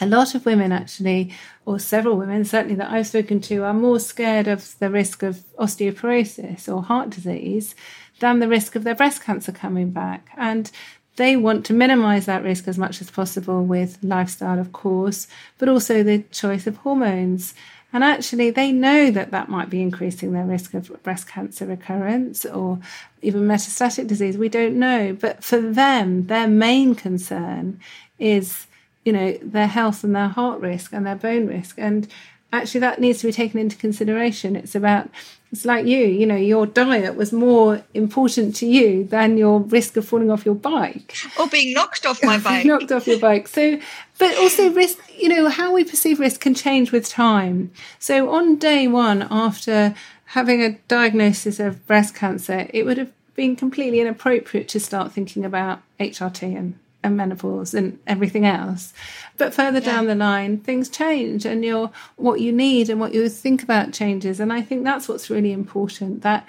a 0.00 0.06
lot 0.06 0.36
of 0.36 0.46
women 0.46 0.70
actually, 0.70 1.34
or 1.66 1.80
several 1.80 2.16
women 2.16 2.44
certainly 2.44 2.76
that 2.76 2.92
I've 2.92 3.08
spoken 3.08 3.40
to, 3.40 3.64
are 3.64 3.74
more 3.74 3.98
scared 3.98 4.46
of 4.46 4.78
the 4.78 4.88
risk 4.88 5.24
of 5.24 5.42
osteoporosis 5.58 6.72
or 6.72 6.84
heart 6.84 7.10
disease 7.10 7.74
than 8.20 8.38
the 8.38 8.46
risk 8.46 8.76
of 8.76 8.84
their 8.84 8.94
breast 8.94 9.24
cancer 9.24 9.50
coming 9.50 9.90
back. 9.90 10.28
And 10.36 10.70
they 11.18 11.36
want 11.36 11.66
to 11.66 11.74
minimize 11.74 12.24
that 12.26 12.42
risk 12.42 12.66
as 12.66 12.78
much 12.78 13.02
as 13.02 13.10
possible 13.10 13.64
with 13.64 13.98
lifestyle, 14.02 14.58
of 14.58 14.72
course, 14.72 15.28
but 15.58 15.68
also 15.68 16.02
the 16.02 16.20
choice 16.30 16.66
of 16.66 16.78
hormones. 16.78 17.54
And 17.92 18.04
actually, 18.04 18.50
they 18.50 18.72
know 18.72 19.10
that 19.10 19.30
that 19.30 19.48
might 19.48 19.70
be 19.70 19.82
increasing 19.82 20.32
their 20.32 20.44
risk 20.44 20.74
of 20.74 20.90
breast 21.02 21.28
cancer 21.28 21.66
recurrence 21.66 22.44
or 22.44 22.78
even 23.22 23.42
metastatic 23.42 24.06
disease. 24.06 24.38
We 24.38 24.48
don't 24.48 24.78
know. 24.78 25.16
But 25.18 25.42
for 25.42 25.60
them, 25.60 26.26
their 26.26 26.48
main 26.48 26.94
concern 26.94 27.80
is, 28.18 28.66
you 29.04 29.12
know, 29.12 29.38
their 29.42 29.66
health 29.66 30.04
and 30.04 30.14
their 30.14 30.28
heart 30.28 30.60
risk 30.60 30.92
and 30.92 31.06
their 31.06 31.16
bone 31.16 31.46
risk. 31.46 31.76
And 31.78 32.08
actually 32.52 32.80
that 32.80 33.00
needs 33.00 33.20
to 33.20 33.26
be 33.26 33.32
taken 33.32 33.60
into 33.60 33.76
consideration. 33.76 34.56
It's 34.56 34.74
about 34.74 35.08
it's 35.50 35.64
like 35.64 35.86
you, 35.86 35.98
you 35.98 36.26
know, 36.26 36.36
your 36.36 36.66
diet 36.66 37.16
was 37.16 37.32
more 37.32 37.82
important 37.94 38.54
to 38.56 38.66
you 38.66 39.04
than 39.04 39.38
your 39.38 39.60
risk 39.60 39.96
of 39.96 40.06
falling 40.06 40.30
off 40.30 40.44
your 40.44 40.54
bike. 40.54 41.16
Or 41.38 41.46
being 41.46 41.72
knocked 41.72 42.04
off 42.04 42.22
my 42.22 42.38
bike. 42.44 42.66
knocked 42.66 42.92
off 42.92 43.06
your 43.06 43.18
bike. 43.18 43.48
So, 43.48 43.80
but 44.18 44.36
also 44.36 44.70
risk, 44.70 44.98
you 45.16 45.30
know, 45.30 45.48
how 45.48 45.72
we 45.72 45.84
perceive 45.84 46.20
risk 46.20 46.40
can 46.40 46.54
change 46.54 46.92
with 46.92 47.08
time. 47.08 47.70
So 47.98 48.30
on 48.30 48.56
day 48.56 48.88
one 48.88 49.26
after 49.30 49.94
having 50.26 50.62
a 50.62 50.72
diagnosis 50.86 51.58
of 51.58 51.86
breast 51.86 52.14
cancer, 52.14 52.66
it 52.74 52.84
would 52.84 52.98
have 52.98 53.12
been 53.34 53.56
completely 53.56 54.00
inappropriate 54.00 54.68
to 54.68 54.80
start 54.80 55.12
thinking 55.12 55.46
about 55.46 55.80
HRT 55.98 56.58
and 56.58 56.78
and 57.02 57.16
menopause 57.16 57.74
and 57.74 57.98
everything 58.06 58.44
else. 58.44 58.92
But 59.36 59.54
further 59.54 59.78
yeah. 59.78 59.84
down 59.84 60.06
the 60.06 60.14
line, 60.14 60.58
things 60.58 60.88
change 60.88 61.44
and 61.44 61.64
your 61.64 61.90
what 62.16 62.40
you 62.40 62.52
need 62.52 62.90
and 62.90 63.00
what 63.00 63.14
you 63.14 63.28
think 63.28 63.62
about 63.62 63.92
changes. 63.92 64.40
And 64.40 64.52
I 64.52 64.62
think 64.62 64.84
that's 64.84 65.08
what's 65.08 65.30
really 65.30 65.52
important 65.52 66.22
that 66.22 66.46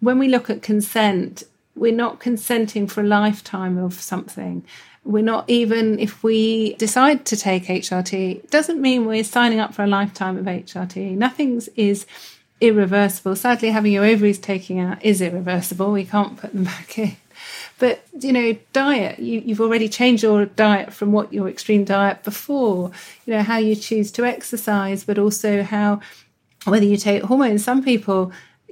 when 0.00 0.18
we 0.18 0.28
look 0.28 0.50
at 0.50 0.62
consent, 0.62 1.44
we're 1.74 1.94
not 1.94 2.20
consenting 2.20 2.86
for 2.86 3.00
a 3.00 3.06
lifetime 3.06 3.78
of 3.78 3.94
something. 3.94 4.64
We're 5.04 5.22
not 5.22 5.48
even, 5.48 5.98
if 5.98 6.22
we 6.22 6.74
decide 6.74 7.24
to 7.26 7.36
take 7.36 7.66
HRT, 7.66 8.50
doesn't 8.50 8.80
mean 8.80 9.06
we're 9.06 9.24
signing 9.24 9.58
up 9.58 9.74
for 9.74 9.82
a 9.82 9.88
lifetime 9.88 10.36
of 10.36 10.44
HRT. 10.44 11.16
Nothing's 11.16 11.68
is 11.68 12.06
irreversible. 12.60 13.34
Sadly, 13.34 13.70
having 13.70 13.92
your 13.92 14.04
ovaries 14.04 14.38
taken 14.38 14.78
out 14.78 15.04
is 15.04 15.20
irreversible. 15.20 15.92
We 15.92 16.04
can't 16.04 16.36
put 16.36 16.52
them 16.52 16.64
back 16.74 16.98
in. 16.98 17.16
But 17.82 18.00
you 18.20 18.32
know, 18.32 18.56
diet, 18.72 19.18
you, 19.18 19.42
you've 19.44 19.60
already 19.60 19.88
changed 19.88 20.22
your 20.22 20.46
diet 20.46 20.92
from 20.92 21.10
what 21.10 21.32
your 21.32 21.48
extreme 21.48 21.82
diet 21.82 22.22
before, 22.22 22.92
you 23.26 23.34
know, 23.34 23.42
how 23.42 23.56
you 23.56 23.74
choose 23.74 24.12
to 24.12 24.24
exercise, 24.24 25.02
but 25.02 25.18
also 25.18 25.64
how 25.64 25.98
whether 26.64 26.84
you 26.86 26.96
take 26.96 27.24
hormones, 27.24 27.64
some 27.64 27.82
people 27.82 28.30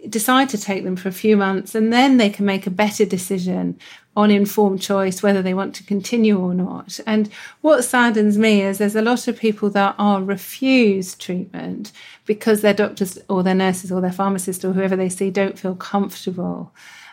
decide 0.08 0.48
to 0.50 0.58
take 0.58 0.84
them 0.84 0.94
for 0.94 1.08
a 1.08 1.12
few 1.12 1.36
months 1.36 1.74
and 1.74 1.92
then 1.92 2.18
they 2.18 2.30
can 2.30 2.46
make 2.46 2.68
a 2.68 2.70
better 2.70 3.04
decision 3.04 3.76
on 4.16 4.30
informed 4.30 4.80
choice 4.80 5.24
whether 5.24 5.42
they 5.42 5.54
want 5.54 5.74
to 5.74 5.82
continue 5.82 6.38
or 6.38 6.54
not. 6.54 7.00
And 7.04 7.28
what 7.62 7.82
saddens 7.82 8.38
me 8.38 8.62
is 8.62 8.78
there's 8.78 8.94
a 8.94 9.02
lot 9.02 9.26
of 9.26 9.36
people 9.36 9.70
that 9.70 9.96
are 9.98 10.22
refused 10.22 11.20
treatment 11.20 11.90
because 12.26 12.60
their 12.60 12.74
doctors 12.74 13.18
or 13.28 13.42
their 13.42 13.56
nurses 13.56 13.90
or 13.90 14.00
their 14.00 14.12
pharmacist 14.12 14.64
or 14.64 14.72
whoever 14.72 14.94
they 14.94 15.08
see 15.08 15.32
don't 15.32 15.58
feel 15.58 15.74
comfortable. 15.74 16.72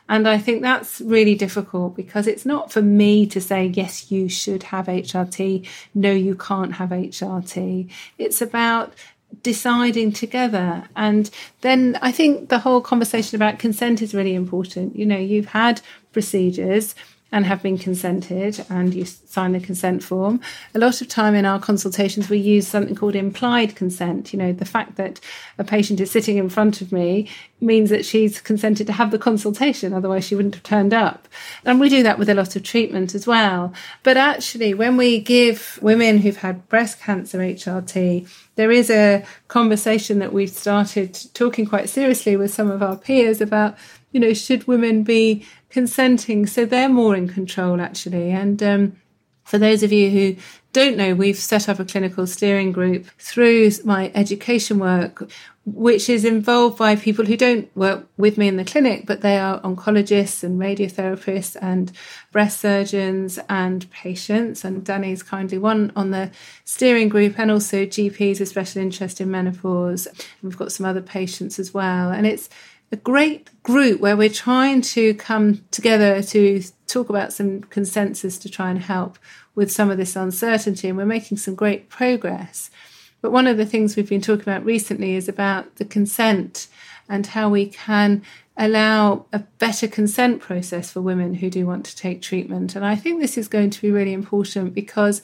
And 0.10 0.28
I 0.28 0.38
think 0.38 0.62
that's 0.62 1.02
really 1.02 1.36
difficult 1.36 1.96
because 1.96 2.28
it's 2.28 2.46
not 2.46 2.72
for 2.72 2.82
me 2.82 3.28
to 3.28 3.42
say, 3.42 3.66
yes, 3.66 4.12
you 4.12 4.30
should 4.30 4.64
have 4.64 4.88
HRT. 4.88 5.68
No, 5.94 6.12
you 6.12 6.36
can't 6.36 6.74
have 6.76 6.90
HRT. 6.90 7.90
It's 8.18 8.42
about 8.42 8.94
deciding 9.44 10.14
together. 10.14 10.88
And 10.96 11.30
then 11.62 11.98
I 12.02 12.12
think 12.12 12.50
the 12.50 12.60
whole 12.60 12.82
conversation 12.82 13.36
about 13.36 13.60
consent 13.60 14.02
is 14.02 14.14
really 14.14 14.36
important. 14.36 14.96
You 14.96 15.06
know, 15.06 15.18
you've 15.18 15.48
had 15.48 15.82
procedures 16.14 16.96
and 17.32 17.46
have 17.46 17.62
been 17.62 17.78
consented 17.78 18.66
and 18.70 18.94
you 18.94 19.06
sign 19.06 19.52
the 19.52 19.60
consent 19.60 20.04
form. 20.04 20.40
A 20.74 20.80
lot 20.80 21.02
of 21.02 21.08
time 21.08 21.36
in 21.36 21.46
our 21.46 21.60
consultations, 21.60 22.30
we 22.30 22.38
use 22.38 22.68
something 22.68 22.96
called 22.96 23.16
implied 23.16 23.76
consent. 23.76 24.32
You 24.32 24.40
know, 24.40 24.54
the 24.54 24.66
fact 24.66 24.96
that 24.96 25.20
a 25.58 25.64
patient 25.64 26.00
is 26.00 26.10
sitting 26.10 26.38
in 26.38 26.50
front 26.50 26.82
of 26.82 26.92
me 26.92 27.30
means 27.60 27.90
that 27.90 28.06
she's 28.06 28.40
consented 28.40 28.88
to 28.88 28.94
have 28.94 29.12
the 29.12 29.20
consultation, 29.20 29.94
otherwise, 29.94 30.26
she 30.26 30.36
wouldn't 30.36 30.56
have 30.56 30.64
turned 30.64 30.94
up. 30.94 31.28
And 31.66 31.80
we 31.80 31.90
do 31.90 32.04
that 32.04 32.20
with 32.20 32.30
a 32.30 32.36
lot 32.36 32.56
of 32.56 32.64
treatment 32.64 33.16
as 33.16 33.28
well. 33.28 33.74
But 34.04 34.16
actually, 34.16 34.74
when 34.74 34.96
we 34.96 35.20
give 35.20 35.80
women 35.82 36.20
who've 36.20 36.38
had 36.38 36.70
breast 36.70 37.00
cancer 37.00 37.40
HRT, 37.40 38.30
there 38.56 38.72
is 38.72 38.90
a 38.90 39.26
conversation 39.48 40.20
that 40.20 40.34
we've 40.34 40.50
started 40.50 41.18
talking 41.34 41.66
quite 41.66 41.90
seriously 41.90 42.38
with 42.38 42.54
some 42.54 42.70
of 42.70 42.82
our 42.82 42.96
peers 42.96 43.42
about 43.42 43.76
you 44.18 44.22
know, 44.22 44.34
should 44.34 44.68
women 44.68 45.04
be 45.04 45.46
consenting 45.70 46.48
so 46.48 46.66
they're 46.66 46.90
more 46.90 47.16
in 47.16 47.28
control 47.28 47.80
actually? 47.80 48.32
And 48.32 48.64
um, 48.64 48.98
for 49.44 49.60
those 49.60 49.84
of 49.84 49.92
you 49.92 50.10
who 50.10 50.36
don't 50.74 50.98
know, 50.98 51.14
we've 51.14 51.38
set 51.38 51.70
up 51.70 51.80
a 51.80 51.86
clinical 51.86 52.26
steering 52.26 52.72
group 52.72 53.06
through 53.20 53.70
my 53.86 54.12
education 54.16 54.80
work, 54.80 55.30
which 55.66 56.10
is 56.10 56.26
involved 56.26 56.80
by 56.80 56.96
people 56.96 57.26
who 57.26 57.38
don't 57.38 57.70
work 57.76 58.08
with 58.18 58.40
me 58.40 58.48
in 58.48 58.58
the 58.58 58.66
clinic, 58.66 59.06
but 59.06 59.22
they 59.22 59.38
are 59.38 59.62
oncologists 59.62 60.44
and 60.44 60.60
radiotherapists 60.60 61.56
and 61.62 61.92
breast 62.32 62.60
surgeons 62.60 63.38
and 63.48 63.90
patients. 63.92 64.66
And 64.66 64.84
Dani's 64.84 65.22
kindly 65.22 65.60
one 65.60 65.92
on 65.96 66.10
the 66.10 66.32
steering 66.66 67.08
group 67.08 67.38
and 67.38 67.52
also 67.52 67.86
GPs 67.86 68.40
with 68.40 68.50
special 68.50 68.82
interest 68.82 69.22
in 69.22 69.30
menopause. 69.30 70.08
We've 70.42 70.58
got 70.58 70.72
some 70.72 70.88
other 70.88 71.04
patients 71.04 71.60
as 71.60 71.72
well. 71.72 72.10
And 72.10 72.26
it's 72.26 72.50
a 72.92 72.96
great 72.96 73.50
group 73.64 74.00
where 74.00 74.16
we're 74.16 74.30
trying 74.30 74.82
to 74.82 75.14
come 75.16 75.66
together 75.72 76.22
to 76.22 76.64
talk 76.88 77.10
about 77.10 77.34
some 77.34 77.62
consensus 77.62 78.38
to 78.38 78.50
try 78.50 78.70
and 78.70 78.80
help 78.80 79.20
with 79.56 79.72
some 79.72 79.90
of 79.90 79.98
this 79.98 80.16
uncertainty. 80.16 80.88
And 80.88 80.98
we're 80.98 81.06
making 81.06 81.38
some 81.38 81.56
great 81.56 81.90
progress. 81.90 82.70
But 83.22 83.32
one 83.32 83.48
of 83.48 83.58
the 83.58 83.66
things 83.66 83.96
we've 83.96 84.08
been 84.08 84.22
talking 84.22 84.44
about 84.44 84.64
recently 84.64 85.16
is 85.16 85.28
about 85.28 85.76
the 85.78 85.86
consent 85.86 86.68
and 87.10 87.26
how 87.28 87.50
we 87.50 87.66
can 87.66 88.22
allow 88.56 89.26
a 89.34 89.40
better 89.40 89.88
consent 89.88 90.42
process 90.42 90.92
for 90.92 91.02
women 91.02 91.36
who 91.36 91.50
do 91.50 91.66
want 91.66 91.86
to 91.86 91.96
take 91.96 92.22
treatment. 92.22 92.76
And 92.76 92.86
I 92.86 92.96
think 92.96 93.20
this 93.20 93.38
is 93.38 93.48
going 93.48 93.70
to 93.72 93.82
be 93.82 93.92
really 93.92 94.14
important 94.14 94.74
because 94.74 95.22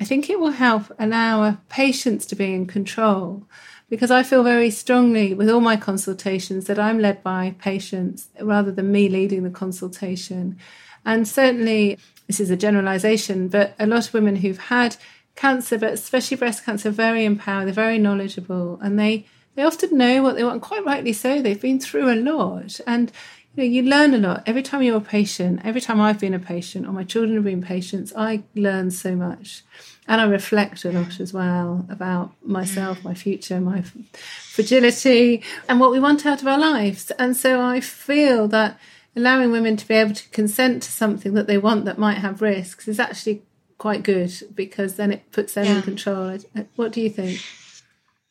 I 0.00 0.04
think 0.04 0.28
it 0.28 0.38
will 0.38 0.50
help 0.50 0.92
allow 0.98 1.58
patients 1.68 2.26
to 2.26 2.36
be 2.36 2.52
in 2.52 2.66
control 2.66 3.44
because 3.88 4.10
I 4.10 4.22
feel 4.22 4.42
very 4.42 4.70
strongly 4.70 5.32
with 5.34 5.48
all 5.48 5.60
my 5.60 5.76
consultations 5.76 6.66
that 6.66 6.78
I'm 6.78 6.98
led 6.98 7.22
by 7.22 7.54
patients 7.58 8.28
rather 8.40 8.72
than 8.72 8.90
me 8.90 9.08
leading 9.08 9.44
the 9.44 9.50
consultation. 9.50 10.58
And 11.04 11.26
certainly, 11.28 11.98
this 12.26 12.40
is 12.40 12.50
a 12.50 12.56
generalization, 12.56 13.48
but 13.48 13.74
a 13.78 13.86
lot 13.86 14.08
of 14.08 14.14
women 14.14 14.36
who've 14.36 14.58
had 14.58 14.96
cancer, 15.36 15.78
but 15.78 15.92
especially 15.92 16.36
breast 16.36 16.64
cancer, 16.64 16.88
are 16.88 16.92
very 16.92 17.24
empowered, 17.24 17.66
they're 17.66 17.74
very 17.74 17.98
knowledgeable, 17.98 18.80
and 18.82 18.98
they, 18.98 19.26
they 19.54 19.62
often 19.62 19.96
know 19.96 20.22
what 20.22 20.34
they 20.34 20.42
want, 20.42 20.62
quite 20.62 20.84
rightly 20.84 21.12
so. 21.12 21.40
They've 21.40 21.60
been 21.60 21.78
through 21.78 22.12
a 22.12 22.16
lot. 22.16 22.80
And 22.86 23.12
you 23.54 23.62
know, 23.62 23.68
you 23.70 23.82
learn 23.82 24.14
a 24.14 24.18
lot 24.18 24.42
every 24.46 24.62
time 24.62 24.82
you're 24.82 24.96
a 24.96 25.00
patient. 25.00 25.60
Every 25.62 25.80
time 25.80 26.00
I've 26.00 26.18
been 26.18 26.34
a 26.34 26.40
patient, 26.40 26.86
or 26.86 26.92
my 26.92 27.04
children 27.04 27.36
have 27.36 27.44
been 27.44 27.62
patients, 27.62 28.12
I 28.16 28.42
learn 28.56 28.90
so 28.90 29.14
much 29.14 29.62
and 30.08 30.20
I 30.20 30.24
reflect 30.24 30.84
a 30.84 30.92
lot 30.92 31.20
as 31.20 31.32
well 31.32 31.86
about 31.88 32.32
myself, 32.44 33.00
mm. 33.00 33.04
my 33.04 33.14
future, 33.14 33.60
my 33.60 33.82
fragility, 33.82 35.42
and 35.68 35.80
what 35.80 35.90
we 35.90 35.98
want 35.98 36.24
out 36.26 36.40
of 36.42 36.48
our 36.48 36.58
lives. 36.58 37.10
And 37.12 37.36
so 37.36 37.60
I 37.60 37.80
feel 37.80 38.48
that 38.48 38.78
allowing 39.16 39.50
women 39.50 39.76
to 39.76 39.88
be 39.88 39.94
able 39.94 40.14
to 40.14 40.28
consent 40.30 40.82
to 40.84 40.92
something 40.92 41.34
that 41.34 41.46
they 41.46 41.58
want 41.58 41.84
that 41.86 41.98
might 41.98 42.18
have 42.18 42.42
risks 42.42 42.86
is 42.86 43.00
actually 43.00 43.42
quite 43.78 44.02
good 44.02 44.32
because 44.54 44.94
then 44.94 45.12
it 45.12 45.30
puts 45.32 45.54
them 45.54 45.64
yeah. 45.64 45.76
in 45.76 45.82
control. 45.82 46.38
Uh, 46.54 46.64
what 46.76 46.92
do 46.92 47.00
you 47.00 47.10
think? 47.10 47.40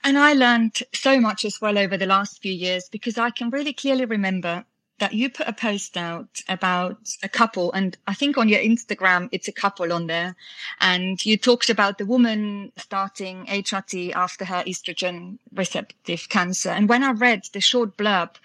And 0.03 0.17
I 0.17 0.33
learned 0.33 0.79
so 0.93 1.19
much 1.19 1.45
as 1.45 1.59
well 1.59 1.77
over 1.77 1.97
the 1.97 2.05
last 2.05 2.41
few 2.41 2.53
years 2.53 2.88
because 2.89 3.17
I 3.17 3.31
can 3.31 3.49
really 3.49 3.73
clearly 3.73 4.05
remember 4.05 4.65
that 4.99 5.13
you 5.13 5.29
put 5.29 5.47
a 5.47 5.53
post 5.53 5.97
out 5.97 6.41
about 6.47 6.97
a 7.21 7.27
couple 7.27 7.71
and 7.73 7.97
I 8.08 8.13
think 8.13 8.38
on 8.38 8.47
your 8.47 8.60
Instagram, 8.60 9.27
it's 9.31 9.47
a 9.47 9.51
couple 9.51 9.91
on 9.91 10.08
there. 10.08 10.36
And 10.79 11.23
you 11.25 11.38
talked 11.38 11.69
about 11.69 11.97
the 11.97 12.05
woman 12.05 12.71
starting 12.77 13.45
HRT 13.47 14.13
after 14.13 14.45
her 14.45 14.63
estrogen 14.65 15.38
receptive 15.53 16.29
cancer. 16.29 16.69
And 16.69 16.88
when 16.88 17.03
I 17.03 17.12
read 17.12 17.47
the 17.51 17.60
short 17.60 17.97
blurb, 17.97 18.36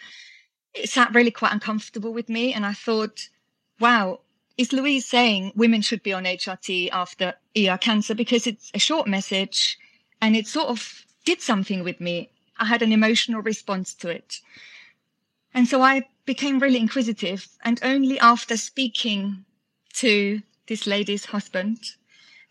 it 0.74 0.90
sat 0.90 1.14
really 1.14 1.30
quite 1.30 1.52
uncomfortable 1.52 2.12
with 2.12 2.28
me. 2.28 2.52
And 2.52 2.66
I 2.66 2.72
thought, 2.72 3.28
wow, 3.78 4.20
is 4.58 4.72
Louise 4.72 5.06
saying 5.06 5.52
women 5.54 5.82
should 5.82 6.02
be 6.02 6.12
on 6.12 6.24
HRT 6.24 6.90
after 6.92 7.34
ER 7.56 7.78
cancer? 7.78 8.14
Because 8.14 8.46
it's 8.46 8.70
a 8.74 8.78
short 8.78 9.06
message 9.06 9.78
and 10.20 10.36
it 10.36 10.48
sort 10.48 10.68
of 10.68 11.04
did 11.24 11.40
something 11.40 11.84
with 11.84 12.00
me. 12.00 12.30
I 12.58 12.66
had 12.66 12.82
an 12.82 12.92
emotional 12.92 13.40
response 13.40 13.94
to 13.94 14.08
it. 14.08 14.40
And 15.52 15.66
so 15.66 15.82
I 15.82 16.06
became 16.24 16.58
really 16.58 16.78
inquisitive. 16.78 17.48
And 17.64 17.80
only 17.82 18.18
after 18.20 18.56
speaking 18.56 19.44
to 19.94 20.42
this 20.68 20.86
lady's 20.86 21.24
husband, 21.26 21.78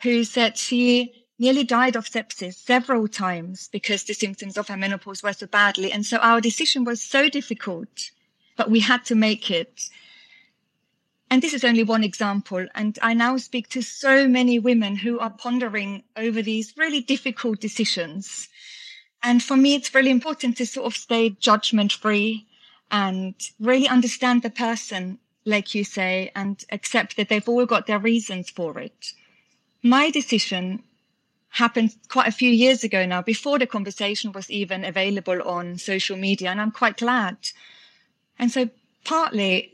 who 0.02 0.24
said 0.24 0.58
she 0.58 1.14
nearly 1.38 1.64
died 1.64 1.96
of 1.96 2.06
sepsis 2.06 2.56
several 2.56 3.08
times 3.08 3.70
because 3.72 4.04
the 4.04 4.14
symptoms 4.14 4.58
of 4.58 4.68
her 4.68 4.76
menopause 4.76 5.24
were 5.24 5.34
so 5.34 5.48
badly. 5.48 5.92
And 5.92 6.06
so 6.06 6.18
our 6.18 6.42
decision 6.42 6.84
was 6.84 7.02
so 7.02 7.30
difficult, 7.30 8.12
but 8.58 8.70
we 8.70 8.82
had 8.82 9.06
to 9.06 9.16
make 9.16 9.50
it. 9.50 9.90
And 11.32 11.42
this 11.42 11.54
is 11.54 11.64
only 11.64 11.84
one 11.84 12.04
example. 12.04 12.68
And 12.76 13.00
I 13.02 13.14
now 13.14 13.38
speak 13.38 13.70
to 13.70 13.82
so 13.82 14.28
many 14.28 14.60
women 14.60 14.98
who 14.98 15.20
are 15.20 15.30
pondering 15.30 16.04
over 16.18 16.42
these 16.42 16.74
really 16.76 17.02
difficult 17.02 17.62
decisions. 17.62 18.50
And 19.24 19.42
for 19.42 19.56
me, 19.56 19.76
it's 19.76 19.96
really 19.96 20.12
important 20.12 20.58
to 20.58 20.66
sort 20.66 20.88
of 20.88 20.98
stay 20.98 21.30
judgment 21.30 21.94
free 21.94 22.49
and 22.92 23.36
really 23.60 23.88
understand 23.88 24.42
the 24.42 24.50
person, 24.50 25.20
like 25.46 25.76
you 25.76 25.84
say, 25.84 26.32
and 26.36 26.64
accept 26.72 27.18
that 27.18 27.30
they've 27.30 27.48
all 27.48 27.66
got 27.66 27.88
their 27.88 28.00
reasons 28.00 28.50
for 28.50 28.80
it. 28.80 29.14
My 29.84 30.10
decision 30.10 30.84
happened 31.50 31.96
quite 32.10 32.28
a 32.28 32.32
few 32.32 32.50
years 32.50 32.84
ago 32.84 33.06
now, 33.06 33.22
before 33.22 33.60
the 33.60 33.68
conversation 33.68 34.32
was 34.32 34.50
even 34.52 34.86
available 34.86 35.42
on 35.48 35.78
social 35.78 36.18
media. 36.18 36.50
And 36.50 36.62
I'm 36.62 36.72
quite 36.72 36.98
glad. 36.98 37.38
And 38.38 38.52
so 38.52 38.70
partly 39.04 39.72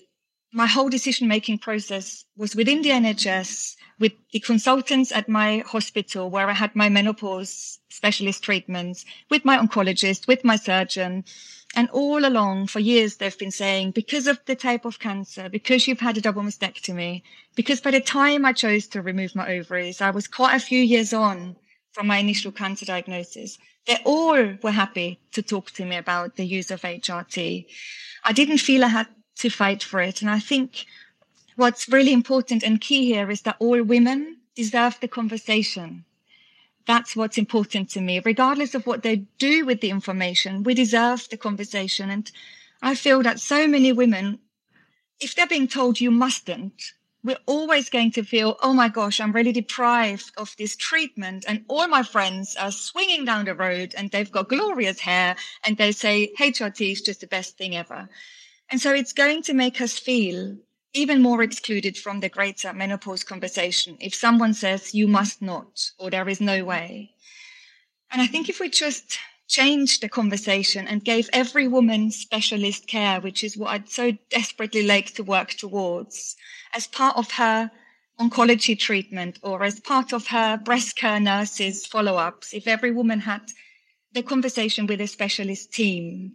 my 0.51 0.67
whole 0.67 0.89
decision 0.89 1.27
making 1.27 1.57
process 1.57 2.23
was 2.37 2.55
within 2.55 2.81
the 2.81 2.89
NHS 2.89 3.75
with 3.99 4.13
the 4.31 4.39
consultants 4.39 5.11
at 5.11 5.27
my 5.27 5.63
hospital 5.67 6.29
where 6.29 6.49
I 6.49 6.53
had 6.53 6.75
my 6.75 6.87
menopause 6.87 7.79
specialist 7.89 8.41
treatments 8.41 9.05
with 9.29 9.43
my 9.43 9.57
oncologist, 9.57 10.27
with 10.27 10.45
my 10.45 10.55
surgeon. 10.55 11.25
And 11.77 11.89
all 11.89 12.25
along 12.25 12.67
for 12.67 12.79
years, 12.79 13.17
they've 13.17 13.37
been 13.37 13.51
saying, 13.51 13.91
because 13.91 14.27
of 14.27 14.39
the 14.45 14.55
type 14.55 14.85
of 14.85 14.99
cancer, 14.99 15.49
because 15.49 15.87
you've 15.87 15.99
had 15.99 16.17
a 16.17 16.21
double 16.21 16.41
mastectomy, 16.41 17.21
because 17.55 17.81
by 17.81 17.91
the 17.91 17.99
time 17.99 18.45
I 18.45 18.53
chose 18.53 18.87
to 18.87 19.01
remove 19.01 19.35
my 19.35 19.49
ovaries, 19.49 19.99
I 19.99 20.11
was 20.11 20.27
quite 20.27 20.55
a 20.55 20.59
few 20.59 20.81
years 20.81 21.11
on 21.11 21.57
from 21.91 22.07
my 22.07 22.17
initial 22.17 22.53
cancer 22.53 22.85
diagnosis. 22.85 23.57
They 23.87 23.97
all 24.05 24.55
were 24.63 24.71
happy 24.71 25.19
to 25.33 25.41
talk 25.41 25.71
to 25.71 25.85
me 25.85 25.97
about 25.97 26.37
the 26.37 26.45
use 26.45 26.71
of 26.71 26.81
HRT. 26.81 27.65
I 28.23 28.31
didn't 28.31 28.59
feel 28.59 28.85
I 28.85 28.87
had 28.87 29.07
to 29.37 29.49
fight 29.49 29.83
for 29.83 29.99
it. 30.01 30.21
And 30.21 30.31
I 30.31 30.39
think 30.39 30.85
what's 31.55 31.89
really 31.89 32.13
important 32.13 32.63
and 32.63 32.81
key 32.81 33.05
here 33.05 33.29
is 33.29 33.41
that 33.41 33.57
all 33.59 33.83
women 33.83 34.37
deserve 34.55 34.99
the 35.01 35.07
conversation. 35.07 36.05
That's 36.87 37.15
what's 37.15 37.37
important 37.37 37.89
to 37.91 38.01
me. 38.01 38.21
Regardless 38.23 38.75
of 38.75 38.85
what 38.85 39.03
they 39.03 39.25
do 39.39 39.65
with 39.65 39.81
the 39.81 39.89
information, 39.89 40.63
we 40.63 40.73
deserve 40.73 41.27
the 41.29 41.37
conversation. 41.37 42.09
And 42.09 42.31
I 42.81 42.95
feel 42.95 43.23
that 43.23 43.39
so 43.39 43.67
many 43.67 43.91
women, 43.91 44.39
if 45.19 45.35
they're 45.35 45.47
being 45.47 45.67
told 45.67 45.99
you 45.99 46.11
mustn't, 46.11 46.93
we're 47.23 47.37
always 47.47 47.89
going 47.89 48.11
to 48.11 48.23
feel, 48.23 48.55
oh 48.61 48.73
my 48.73 48.87
gosh, 48.87 49.19
I'm 49.19 49.31
really 49.31 49.51
deprived 49.51 50.31
of 50.37 50.55
this 50.59 50.75
treatment. 50.75 51.43
And 51.47 51.65
all 51.67 51.87
my 51.87 52.03
friends 52.03 52.55
are 52.55 52.71
swinging 52.71 53.25
down 53.25 53.45
the 53.45 53.55
road 53.55 53.95
and 53.97 54.11
they've 54.11 54.31
got 54.31 54.49
glorious 54.49 54.99
hair 54.99 55.35
and 55.63 55.75
they 55.75 55.91
say 55.91 56.31
HRT 56.39 56.91
is 56.91 57.01
just 57.01 57.21
the 57.21 57.27
best 57.27 57.57
thing 57.57 57.75
ever. 57.75 58.07
And 58.69 58.79
so 58.79 58.93
it's 58.93 59.13
going 59.13 59.41
to 59.43 59.55
make 59.55 59.81
us 59.81 59.97
feel 59.97 60.57
even 60.95 61.21
more 61.21 61.43
excluded 61.43 61.97
from 61.97 62.21
the 62.21 62.29
greater 62.29 62.71
menopause 62.71 63.23
conversation 63.23 63.97
if 63.99 64.15
someone 64.15 64.53
says 64.53 64.95
you 64.95 65.07
must 65.07 65.41
not 65.41 65.91
or 65.99 66.09
there 66.09 66.29
is 66.29 66.39
no 66.39 66.63
way. 66.63 67.11
And 68.11 68.21
I 68.21 68.27
think 68.27 68.47
if 68.47 68.61
we 68.61 68.69
just 68.69 69.19
changed 69.47 70.01
the 70.01 70.09
conversation 70.09 70.87
and 70.87 71.03
gave 71.03 71.29
every 71.33 71.67
woman 71.67 72.11
specialist 72.11 72.87
care, 72.87 73.19
which 73.19 73.43
is 73.43 73.57
what 73.57 73.71
I'd 73.71 73.89
so 73.89 74.13
desperately 74.29 74.83
like 74.87 75.13
to 75.15 75.23
work 75.23 75.49
towards, 75.51 76.37
as 76.73 76.87
part 76.87 77.17
of 77.17 77.31
her 77.31 77.69
oncology 78.19 78.79
treatment 78.79 79.37
or 79.43 79.63
as 79.63 79.81
part 79.81 80.13
of 80.13 80.27
her 80.27 80.57
breast 80.57 80.95
care 80.95 81.19
nurses 81.19 81.85
follow 81.85 82.15
ups, 82.15 82.53
if 82.53 82.67
every 82.67 82.91
woman 82.91 83.19
had 83.19 83.41
the 84.13 84.23
conversation 84.23 84.87
with 84.87 85.01
a 85.01 85.07
specialist 85.07 85.73
team, 85.73 86.31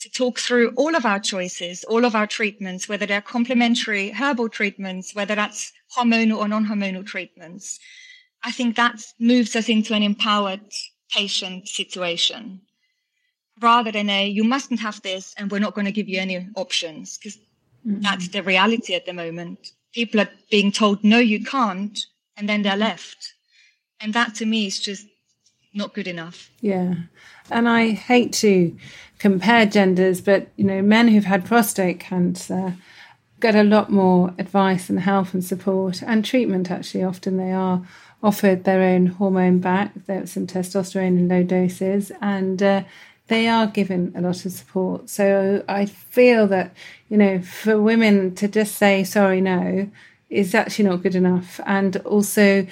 to 0.00 0.10
talk 0.10 0.38
through 0.38 0.72
all 0.76 0.94
of 0.94 1.04
our 1.04 1.18
choices, 1.18 1.84
all 1.84 2.04
of 2.04 2.14
our 2.14 2.26
treatments, 2.26 2.88
whether 2.88 3.06
they're 3.06 3.20
complementary 3.20 4.10
herbal 4.10 4.48
treatments, 4.48 5.14
whether 5.14 5.34
that's 5.34 5.72
hormonal 5.96 6.38
or 6.38 6.48
non-hormonal 6.48 7.04
treatments. 7.04 7.80
I 8.44 8.52
think 8.52 8.76
that 8.76 9.02
moves 9.18 9.56
us 9.56 9.68
into 9.68 9.94
an 9.94 10.02
empowered 10.02 10.60
patient 11.10 11.68
situation 11.68 12.60
rather 13.60 13.90
than 13.90 14.08
a, 14.08 14.28
you 14.28 14.44
mustn't 14.44 14.80
have 14.80 15.02
this 15.02 15.34
and 15.36 15.50
we're 15.50 15.58
not 15.58 15.74
going 15.74 15.84
to 15.84 15.92
give 15.92 16.08
you 16.08 16.20
any 16.20 16.48
options 16.54 17.18
because 17.18 17.36
mm-hmm. 17.86 18.00
that's 18.00 18.28
the 18.28 18.42
reality 18.42 18.94
at 18.94 19.06
the 19.06 19.12
moment. 19.12 19.72
People 19.92 20.20
are 20.20 20.30
being 20.50 20.70
told, 20.70 21.02
no, 21.02 21.18
you 21.18 21.44
can't. 21.44 21.98
And 22.36 22.48
then 22.48 22.62
they're 22.62 22.76
left. 22.76 23.34
And 24.00 24.14
that 24.14 24.36
to 24.36 24.46
me 24.46 24.66
is 24.66 24.78
just 24.78 25.06
not 25.78 25.94
good 25.94 26.06
enough. 26.06 26.50
Yeah. 26.60 26.94
And 27.50 27.68
I 27.68 27.90
hate 27.92 28.32
to 28.34 28.76
compare 29.18 29.64
genders, 29.64 30.20
but 30.20 30.48
you 30.56 30.64
know, 30.64 30.82
men 30.82 31.08
who've 31.08 31.24
had 31.24 31.46
prostate 31.46 32.00
cancer 32.00 32.76
get 33.40 33.54
a 33.54 33.62
lot 33.62 33.90
more 33.90 34.34
advice 34.38 34.90
and 34.90 35.00
help 35.00 35.32
and 35.32 35.44
support 35.44 36.02
and 36.02 36.24
treatment 36.24 36.70
actually 36.70 37.04
often 37.04 37.36
they 37.36 37.52
are 37.52 37.86
offered 38.22 38.64
their 38.64 38.82
own 38.82 39.06
hormone 39.06 39.60
back 39.60 39.92
there's 40.06 40.32
some 40.32 40.46
testosterone 40.46 41.18
in 41.18 41.28
low 41.28 41.42
doses 41.42 42.10
and 42.20 42.62
uh, 42.62 42.82
they 43.28 43.46
are 43.46 43.66
given 43.66 44.12
a 44.16 44.20
lot 44.20 44.44
of 44.44 44.52
support 44.52 45.08
so 45.08 45.62
i 45.68 45.86
feel 45.86 46.46
that 46.48 46.74
you 47.08 47.16
know 47.16 47.40
for 47.40 47.80
women 47.80 48.34
to 48.34 48.48
just 48.48 48.74
say 48.74 49.04
sorry 49.04 49.40
no 49.40 49.88
is 50.30 50.54
actually 50.54 50.84
not 50.84 51.02
good 51.02 51.14
enough 51.14 51.60
and 51.64 51.96
also 51.98 52.66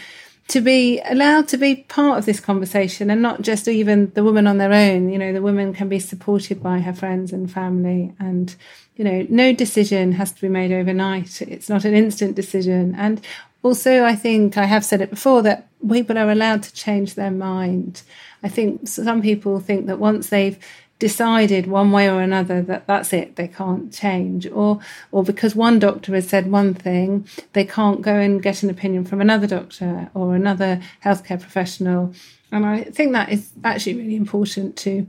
to 0.48 0.60
be 0.60 1.00
allowed 1.00 1.48
to 1.48 1.56
be 1.56 1.76
part 1.76 2.18
of 2.18 2.26
this 2.26 2.38
conversation 2.38 3.10
and 3.10 3.20
not 3.20 3.42
just 3.42 3.66
even 3.66 4.12
the 4.14 4.22
woman 4.22 4.46
on 4.46 4.58
their 4.58 4.72
own. 4.72 5.08
You 5.08 5.18
know, 5.18 5.32
the 5.32 5.42
woman 5.42 5.74
can 5.74 5.88
be 5.88 5.98
supported 5.98 6.62
by 6.62 6.80
her 6.80 6.92
friends 6.92 7.32
and 7.32 7.50
family. 7.50 8.14
And, 8.20 8.54
you 8.94 9.04
know, 9.04 9.26
no 9.28 9.52
decision 9.52 10.12
has 10.12 10.32
to 10.32 10.40
be 10.40 10.48
made 10.48 10.70
overnight. 10.70 11.42
It's 11.42 11.68
not 11.68 11.84
an 11.84 11.94
instant 11.94 12.36
decision. 12.36 12.94
And 12.96 13.20
also, 13.64 14.04
I 14.04 14.14
think 14.14 14.56
I 14.56 14.66
have 14.66 14.84
said 14.84 15.00
it 15.00 15.10
before 15.10 15.42
that 15.42 15.66
people 15.90 16.16
are 16.16 16.30
allowed 16.30 16.62
to 16.62 16.72
change 16.72 17.14
their 17.14 17.32
mind. 17.32 18.02
I 18.44 18.48
think 18.48 18.86
some 18.86 19.22
people 19.22 19.58
think 19.58 19.86
that 19.86 19.98
once 19.98 20.28
they've 20.28 20.58
decided 20.98 21.66
one 21.66 21.92
way 21.92 22.08
or 22.08 22.20
another 22.22 22.62
that 22.62 22.86
that's 22.86 23.12
it 23.12 23.36
they 23.36 23.48
can't 23.48 23.92
change. 23.92 24.46
Or 24.46 24.80
or 25.12 25.22
because 25.22 25.54
one 25.54 25.78
doctor 25.78 26.14
has 26.14 26.28
said 26.28 26.50
one 26.50 26.74
thing 26.74 27.26
they 27.52 27.64
can't 27.64 28.02
go 28.02 28.14
and 28.14 28.42
get 28.42 28.62
an 28.62 28.70
opinion 28.70 29.04
from 29.04 29.20
another 29.20 29.46
doctor 29.46 30.10
or 30.14 30.34
another 30.34 30.80
healthcare 31.04 31.40
professional. 31.40 32.14
And 32.52 32.64
i 32.64 32.84
think 32.84 33.12
that 33.12 33.30
is 33.30 33.50
actually 33.64 33.96
really 33.96 34.16
important 34.16 34.76
to 34.78 35.06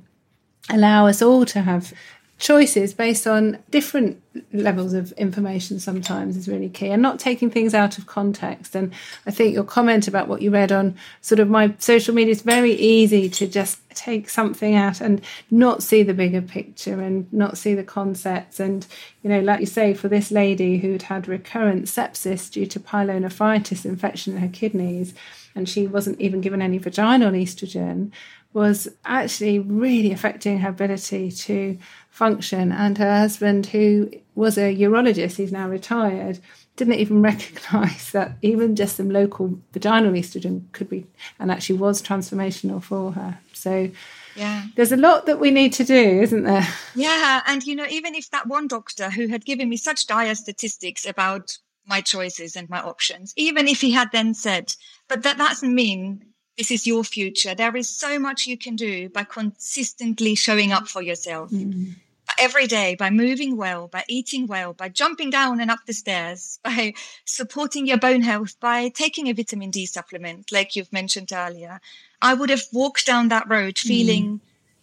allow 0.69 1.07
us 1.07 1.21
all 1.21 1.45
to 1.45 1.61
have 1.61 1.93
choices 2.37 2.93
based 2.93 3.25
on 3.25 3.57
different 3.71 4.21
levels 4.53 4.93
of 4.93 5.11
information 5.13 5.79
sometimes 5.79 6.37
is 6.37 6.47
really 6.47 6.69
key 6.69 6.89
and 6.89 7.01
not 7.01 7.19
taking 7.19 7.49
things 7.49 7.73
out 7.73 7.97
of 7.97 8.05
context. 8.05 8.75
And 8.75 8.93
i 9.25 9.31
think 9.31 9.55
your 9.55 9.63
comment 9.63 10.07
about 10.07 10.27
what 10.27 10.43
you 10.43 10.51
read 10.51 10.71
on 10.71 10.95
sort 11.21 11.39
of 11.39 11.49
my 11.49 11.73
social 11.79 12.13
media 12.13 12.31
is 12.31 12.43
very 12.43 12.73
easy 12.73 13.27
to 13.29 13.47
just 13.47 13.79
take 13.89 14.29
something 14.29 14.75
out 14.75 15.01
and 15.01 15.21
not 15.49 15.81
see 15.81 16.03
the 16.03 16.13
bigger 16.13 16.41
picture 16.41 17.01
and 17.01 17.31
not 17.33 17.57
see 17.57 17.73
the 17.73 17.83
concepts. 17.83 18.59
And 18.59 18.85
you 19.23 19.31
know 19.31 19.39
like 19.39 19.59
you 19.59 19.65
say 19.65 19.95
for 19.95 20.07
this 20.07 20.29
lady 20.29 20.77
who'd 20.77 21.03
had 21.03 21.27
recurrent 21.27 21.85
sepsis 21.85 22.51
due 22.51 22.67
to 22.67 22.79
pyelonephritis 22.79 23.83
infection 23.83 24.35
in 24.35 24.41
her 24.41 24.47
kidneys 24.47 25.15
and 25.55 25.67
she 25.67 25.87
wasn't 25.87 26.21
even 26.21 26.41
given 26.41 26.61
any 26.61 26.77
vaginal 26.77 27.31
estrogen 27.31 28.11
was 28.53 28.87
actually 29.05 29.59
really 29.59 30.11
affecting 30.11 30.59
her 30.59 30.69
ability 30.69 31.31
to 31.31 31.77
function. 32.17 32.71
And 32.71 32.97
her 32.97 33.19
husband, 33.19 33.67
who 33.67 34.09
was 34.33 34.57
a 34.57 34.75
urologist, 34.75 35.37
he's 35.37 35.51
now 35.51 35.69
retired, 35.69 36.39
didn't 36.75 36.95
even 36.95 37.21
recognize 37.31 38.11
that 38.11 38.37
even 38.41 38.75
just 38.75 38.97
some 38.97 39.11
local 39.11 39.59
vaginal 39.71 40.13
estrogen 40.13 40.63
could 40.71 40.89
be, 40.89 41.05
and 41.39 41.51
actually 41.51 41.77
was 41.77 42.01
transformational 42.01 42.81
for 42.81 43.11
her. 43.11 43.39
So, 43.53 43.91
yeah. 44.35 44.65
There's 44.75 44.91
a 44.91 44.97
lot 44.97 45.25
that 45.27 45.39
we 45.39 45.51
need 45.51 45.73
to 45.73 45.83
do, 45.83 46.21
isn't 46.21 46.43
there? 46.43 46.67
Yeah. 46.95 47.41
And, 47.47 47.63
you 47.63 47.75
know, 47.75 47.87
even 47.89 48.13
if 48.15 48.29
that 48.31 48.47
one 48.47 48.67
doctor 48.67 49.09
who 49.09 49.27
had 49.27 49.45
given 49.45 49.69
me 49.69 49.77
such 49.77 50.05
dire 50.05 50.35
statistics 50.35 51.07
about 51.07 51.57
my 51.87 52.01
choices 52.01 52.55
and 52.55 52.69
my 52.69 52.79
options, 52.79 53.33
even 53.35 53.67
if 53.67 53.81
he 53.81 53.91
had 53.91 54.11
then 54.11 54.33
said, 54.33 54.75
but 55.07 55.23
that 55.23 55.37
doesn't 55.39 55.73
mean 55.73 56.23
this 56.55 56.69
is 56.69 56.85
your 56.85 57.03
future. 57.03 57.55
There 57.55 57.75
is 57.75 57.89
so 57.89 58.19
much 58.19 58.45
you 58.45 58.57
can 58.57 58.75
do 58.75 59.09
by 59.09 59.23
consistently 59.23 60.35
showing 60.35 60.71
up 60.71 60.87
for 60.87 61.01
yourself. 61.01 61.49
Mm 61.49 61.95
every 62.37 62.67
day 62.67 62.95
by 62.95 63.09
moving 63.09 63.57
well, 63.57 63.87
by 63.87 64.03
eating 64.07 64.47
well, 64.47 64.73
by 64.73 64.89
jumping 64.89 65.29
down 65.29 65.59
and 65.59 65.71
up 65.71 65.79
the 65.85 65.93
stairs, 65.93 66.59
by 66.63 66.93
supporting 67.25 67.87
your 67.87 67.97
bone 67.97 68.21
health, 68.21 68.59
by 68.59 68.89
taking 68.89 69.27
a 69.27 69.33
vitamin 69.33 69.71
D 69.71 69.85
supplement, 69.85 70.51
like 70.51 70.75
you've 70.75 70.93
mentioned 70.93 71.31
earlier, 71.33 71.79
I 72.21 72.33
would 72.33 72.49
have 72.49 72.63
walked 72.71 73.05
down 73.05 73.27
that 73.29 73.49
road 73.49 73.75
mm. 73.75 73.87
feeling, 73.87 74.25
mm. 74.25 74.39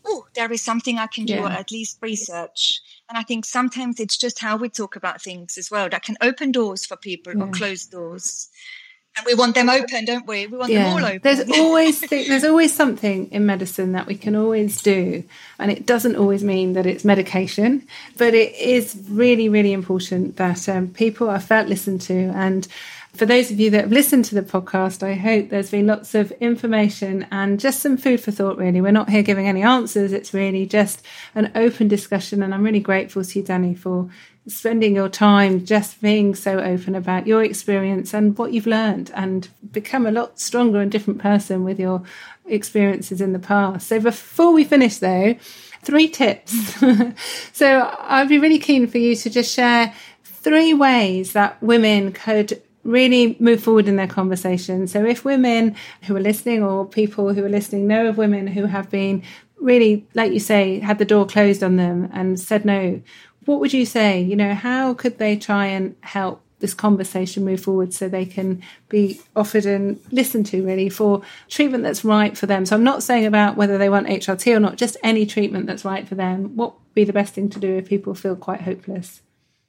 oh, 0.07 0.27
there 0.35 0.53
is 0.53 0.63
something 0.63 0.99
I 0.99 1.07
can 1.07 1.25
do, 1.25 1.35
yeah. 1.35 1.45
or 1.45 1.49
at 1.49 1.71
least 1.71 1.99
research. 2.01 2.81
And 3.09 3.19
I 3.19 3.23
think 3.23 3.45
sometimes 3.45 4.01
it's 4.01 4.17
just 4.17 4.39
how 4.39 4.57
we 4.57 4.69
talk 4.69 4.97
about 4.97 5.23
things 5.23 5.59
as 5.59 5.71
well 5.71 5.89
that 5.89 6.03
can 6.03 6.17
open 6.21 6.53
doors 6.53 6.87
for 6.87 6.97
people 6.97 7.35
yeah. 7.35 7.45
or 7.45 7.51
close 7.51 7.87
doors 7.87 8.49
and 9.17 9.27
we 9.27 9.35
want 9.35 9.55
them 9.55 9.69
open, 9.69 10.05
don't 10.05 10.27
we? 10.27 10.47
We 10.47 10.59
want 10.59 10.73
yeah. 10.73 10.85
them 10.85 10.93
all 10.93 11.05
open. 11.05 11.21
There's 11.23 11.49
always 11.59 12.01
th- 12.01 12.29
there's 12.29 12.45
always 12.45 12.75
something 12.75 13.31
in 13.31 13.47
medicine 13.47 13.93
that 13.93 14.07
we 14.07 14.17
can 14.17 14.35
always 14.35 14.83
do, 14.83 15.25
and 15.59 15.71
it 15.71 15.87
doesn't 15.87 16.17
always 16.17 16.43
mean 16.43 16.73
that 16.73 16.87
it's 16.87 17.05
medication, 17.05 17.87
but 18.17 18.35
it 18.35 18.55
is 18.57 19.01
really 19.09 19.49
really 19.49 19.73
important 19.73 20.37
that 20.37 20.69
um, 20.69 20.89
people 20.89 21.31
are 21.31 21.41
felt 21.41 21.69
listened 21.69 22.01
to. 22.03 22.33
And 22.35 22.67
for 23.15 23.27
those 23.27 23.53
of 23.53 23.61
you 23.61 23.71
that 23.71 23.83
have 23.83 23.93
listened 23.93 24.25
to 24.27 24.35
the 24.35 24.43
podcast, 24.43 25.05
I 25.05 25.15
hope 25.15 25.49
there's 25.49 25.71
been 25.71 25.87
lots 25.87 26.17
of 26.17 26.33
information 26.33 27.27
and 27.31 27.61
just 27.61 27.81
some 27.81 27.97
food 27.97 28.21
for 28.21 28.33
thought. 28.33 28.59
Really, 28.59 28.81
we're 28.81 28.91
not 28.91 29.11
here 29.11 29.23
giving 29.23 29.47
any 29.47 29.63
answers. 29.63 30.13
It's 30.13 30.35
really 30.35 30.67
just 30.67 31.03
an 31.37 31.53
open 31.55 31.87
discussion, 31.87 32.43
and 32.43 32.53
I'm 32.53 32.65
really 32.65 32.81
grateful 32.81 33.23
to 33.23 33.39
you, 33.39 33.45
Dani, 33.45 33.79
for 33.79 34.11
spending 34.47 34.95
your 34.95 35.09
time 35.09 35.65
just 35.65 36.01
being 36.03 36.35
so 36.35 36.59
open 36.59 36.95
about 36.95 37.27
your 37.27 37.43
experience 37.43 38.13
and 38.13 38.37
what 38.37 38.53
you've 38.53 38.67
learned 38.67 39.11
and 39.15 39.49
become 39.73 40.07
a 40.07 40.11
lot 40.11 40.39
stronger 40.39 40.81
and 40.81 40.93
different 40.93 41.21
person 41.21 41.65
with 41.65 41.81
your 41.81 42.03
experiences 42.47 43.21
in 43.21 43.33
the 43.33 43.39
past. 43.39 43.89
So 43.89 44.01
before 44.01 44.53
we 44.53 44.65
finish 44.65 44.99
though, 44.99 45.35
three 45.83 46.09
tips. 46.09 46.55
so 47.53 47.97
I'd 48.01 48.29
be 48.29 48.39
really 48.39 48.59
keen 48.59 48.87
for 48.87 48.99
you 48.99 49.17
to 49.17 49.31
just 49.31 49.55
share 49.55 49.95
three 50.25 50.75
ways 50.75 51.33
that 51.33 51.63
women 51.63 52.13
could 52.13 52.61
really 52.83 53.37
move 53.41 53.63
forward 53.63 53.89
in 53.89 53.97
their 53.97 54.07
conversation. 54.07 54.87
So 54.87 55.05
if 55.07 55.25
women 55.25 55.75
who 56.03 56.15
are 56.17 56.21
listening 56.21 56.63
or 56.63 56.85
people 56.85 57.33
who 57.33 57.45
are 57.45 57.49
listening 57.49 57.87
know 57.87 58.07
of 58.07 58.19
women 58.19 58.47
who 58.47 58.67
have 58.67 58.91
been 58.91 59.23
really, 59.59 60.07
like 60.13 60.33
you 60.33 60.41
say, 60.41 60.81
had 60.81 60.99
the 60.99 61.05
door 61.07 61.27
closed 61.27 61.63
on 61.63 61.77
them 61.77 62.11
and 62.13 62.39
said 62.39 62.67
no, 62.67 63.01
what 63.45 63.61
would 63.61 63.73
you 63.73 63.87
say? 63.87 64.21
You 64.21 64.37
know, 64.37 64.55
how 64.55 64.95
could 64.95 65.19
they 65.19 65.37
try 65.37 65.67
and 65.67 65.97
help 66.03 66.45
this 66.65 66.73
conversation 66.73 67.45
move 67.45 67.61
forward 67.61 67.93
so 67.93 68.09
they 68.09 68.25
can 68.25 68.63
be 68.89 69.21
offered 69.37 69.67
and 69.67 70.01
listened 70.11 70.47
to 70.47 70.65
really 70.65 70.89
for 70.89 71.21
treatment 71.49 71.85
that's 71.85 72.07
right 72.07 72.39
for 72.39 72.47
them. 72.47 72.65
So 72.65 72.75
I'm 72.75 72.85
not 72.85 73.03
saying 73.03 73.27
about 73.27 73.57
whether 73.57 73.77
they 73.77 73.91
want 73.91 74.07
HRT 74.07 74.57
or 74.57 74.61
not, 74.61 74.77
just 74.77 74.97
any 75.03 75.27
treatment 75.27 75.67
that's 75.67 75.85
right 75.85 76.09
for 76.09 76.15
them. 76.15 76.57
What 76.57 76.73
would 76.73 76.95
be 76.95 77.05
the 77.05 77.13
best 77.13 77.35
thing 77.35 77.51
to 77.51 77.59
do 77.59 77.77
if 77.77 77.87
people 77.87 78.15
feel 78.15 78.35
quite 78.35 78.63
hopeless? 78.63 79.21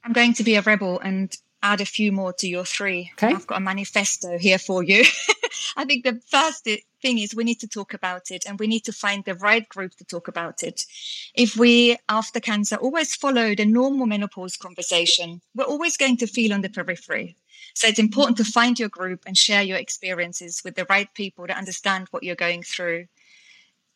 I'm 0.05 0.13
going 0.13 0.33
to 0.35 0.43
be 0.43 0.55
a 0.55 0.61
rebel 0.61 0.99
and 0.99 1.35
add 1.61 1.81
a 1.81 1.85
few 1.85 2.13
more 2.13 2.31
to 2.31 2.47
your 2.47 2.63
three. 2.63 3.11
Okay. 3.13 3.33
I've 3.33 3.47
got 3.47 3.57
a 3.57 3.61
manifesto 3.61 4.37
here 4.37 4.59
for 4.59 4.81
you. 4.81 5.03
I 5.75 5.83
think 5.83 6.05
the 6.05 6.21
first 6.29 6.69
thing 7.05 7.19
is 7.19 7.35
we 7.35 7.43
need 7.43 7.59
to 7.59 7.67
talk 7.67 7.93
about 7.93 8.31
it 8.31 8.45
and 8.47 8.59
we 8.59 8.65
need 8.65 8.83
to 8.85 8.91
find 8.91 9.23
the 9.23 9.35
right 9.35 9.69
group 9.69 9.93
to 9.95 10.03
talk 10.03 10.27
about 10.27 10.63
it. 10.63 10.85
If 11.35 11.55
we, 11.55 11.97
after 12.09 12.39
cancer, 12.39 12.77
always 12.77 13.13
follow 13.13 13.53
the 13.53 13.65
normal 13.65 14.07
menopause 14.07 14.57
conversation, 14.57 15.41
we're 15.53 15.65
always 15.73 15.97
going 15.97 16.17
to 16.17 16.25
feel 16.25 16.51
on 16.51 16.61
the 16.61 16.69
periphery. 16.69 17.37
So 17.75 17.87
it's 17.87 17.99
important 17.99 18.37
to 18.37 18.43
find 18.43 18.79
your 18.79 18.89
group 18.89 19.21
and 19.27 19.37
share 19.37 19.61
your 19.61 19.77
experiences 19.77 20.61
with 20.65 20.75
the 20.75 20.87
right 20.89 21.07
people 21.13 21.45
to 21.45 21.55
understand 21.55 22.07
what 22.09 22.23
you're 22.23 22.43
going 22.47 22.63
through. 22.63 23.05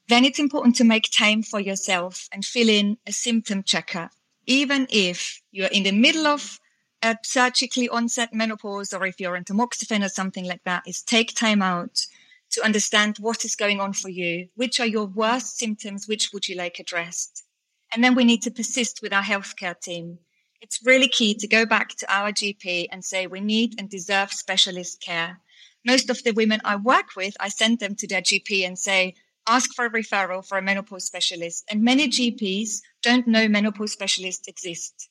Then 0.08 0.24
it's 0.24 0.40
important 0.46 0.76
to 0.76 0.84
make 0.84 1.10
time 1.10 1.42
for 1.42 1.60
yourself 1.60 2.30
and 2.32 2.46
fill 2.46 2.70
in 2.70 2.98
a 3.08 3.12
symptom 3.12 3.64
checker, 3.64 4.12
even 4.46 4.86
if 4.92 5.42
you're 5.52 5.76
in 5.78 5.82
the 5.82 5.92
middle 5.92 6.28
of 6.28 6.60
a 7.02 7.18
surgically 7.24 7.90
onset 7.90 8.34
menopause 8.34 8.94
or 8.94 9.04
if 9.08 9.20
you're 9.20 9.38
on 9.38 9.46
tamoxifen 9.46 10.06
or 10.06 10.10
something 10.10 10.46
like 10.46 10.64
that 10.66 10.84
is 10.86 11.02
take 11.02 11.34
time 11.34 11.64
out 11.64 12.06
to 12.52 12.64
understand 12.64 13.18
what 13.20 13.46
is 13.46 13.56
going 13.56 13.80
on 13.80 13.94
for 13.94 14.10
you. 14.10 14.50
Which 14.56 14.80
are 14.80 14.86
your 14.86 15.06
worst 15.06 15.58
symptoms? 15.58 16.08
Which 16.08 16.32
would 16.34 16.48
you 16.48 16.56
like 16.56 16.80
addressed? 16.80 17.44
And 17.92 18.04
then 18.04 18.16
we 18.16 18.24
need 18.24 18.42
to 18.44 18.52
persist 18.52 19.02
with 19.02 19.14
our 19.14 19.24
healthcare 19.24 19.80
team. 19.80 20.20
It's 20.62 20.86
really 20.86 21.08
key 21.08 21.34
to 21.36 21.48
go 21.48 21.66
back 21.66 21.90
to 21.98 22.14
our 22.14 22.32
GP 22.32 22.88
and 22.92 23.04
say 23.04 23.28
we 23.28 23.40
need 23.40 23.80
and 23.80 23.90
deserve 23.90 24.32
specialist 24.32 25.02
care. 25.02 25.40
Most 25.86 26.10
of 26.10 26.22
the 26.24 26.32
women 26.32 26.60
I 26.66 26.76
work 26.76 27.16
with, 27.16 27.36
I 27.40 27.50
send 27.50 27.80
them 27.80 27.96
to 27.96 28.08
their 28.08 28.22
GP 28.22 28.68
and 28.68 28.78
say, 28.78 29.16
ask 29.48 29.74
for 29.74 29.86
a 29.86 29.90
referral 29.90 30.46
for 30.46 30.58
a 30.58 30.62
menopause 30.62 31.06
specialist. 31.06 31.64
And 31.70 31.82
many 31.82 32.10
GPs 32.10 32.82
don't 33.02 33.28
know 33.28 33.48
menopause 33.48 33.94
specialists 33.94 34.48
exist. 34.48 35.10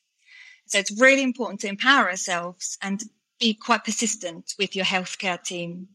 So 0.66 0.78
it's 0.78 1.00
really 1.00 1.22
important 1.22 1.60
to 1.60 1.68
empower 1.68 2.10
ourselves 2.10 2.76
and 2.82 3.02
be 3.40 3.54
quite 3.54 3.84
persistent 3.84 4.54
with 4.58 4.76
your 4.76 4.84
healthcare 4.84 5.42
team. 5.42 5.88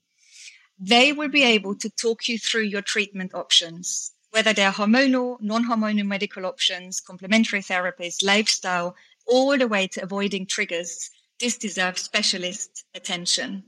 They 0.85 1.13
will 1.13 1.29
be 1.29 1.43
able 1.43 1.75
to 1.75 1.89
talk 1.89 2.27
you 2.27 2.37
through 2.37 2.63
your 2.63 2.81
treatment 2.81 3.33
options, 3.33 4.11
whether 4.31 4.51
they're 4.51 4.73
hormonal, 4.73 5.39
non-hormonal 5.39 6.05
medical 6.05 6.45
options, 6.45 6.99
complementary 6.99 7.61
therapies, 7.61 8.21
lifestyle, 8.21 8.97
all 9.25 9.57
the 9.57 9.69
way 9.69 9.87
to 9.87 10.03
avoiding 10.03 10.45
triggers. 10.45 11.09
This 11.39 11.57
deserves 11.57 12.01
specialist 12.01 12.83
attention. 12.93 13.63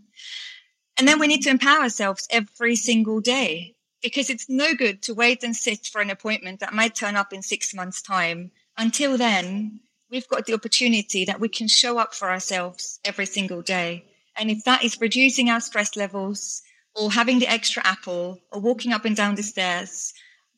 And 0.97 1.08
then 1.08 1.17
we 1.17 1.28
need 1.28 1.43
to 1.43 1.49
empower 1.49 1.84
ourselves 1.84 2.28
every 2.30 2.75
single 2.75 3.21
day 3.21 3.75
because 4.04 4.30
it's 4.30 4.49
no 4.49 4.75
good 4.75 5.01
to 5.04 5.13
wait 5.13 5.41
and 5.41 5.56
sit 5.56 5.88
for 5.88 6.01
an 6.01 6.10
appointment 6.10 6.60
that 6.60 6.73
might 6.73 6.95
turn 6.95 7.15
up 7.15 7.32
in 7.32 7.41
six 7.41 7.73
months 7.73 8.01
time. 8.01 8.51
Until 8.78 9.17
then, 9.17 9.80
we've 10.12 10.28
got 10.28 10.47
the 10.47 10.54
opportunity 10.54 11.23
that 11.23 11.39
we 11.39 11.47
can 11.47 11.69
show 11.69 11.97
up 11.97 12.13
for 12.13 12.30
ourselves 12.30 12.99
every 13.06 13.25
single 13.25 13.62
day. 13.62 14.04
And 14.36 14.51
if 14.51 14.65
that 14.65 14.84
is 14.84 14.99
reducing 14.99 15.49
our 15.49 15.62
stress 15.62 15.95
levels 15.95 16.62
or 16.95 17.12
having 17.12 17.39
the 17.39 17.47
extra 17.47 17.86
apple 17.86 18.39
or 18.51 18.62
walking 18.62 18.93
up 18.93 19.05
and 19.05 19.15
down 19.15 19.36
the 19.36 19.43
stairs, 19.43 20.13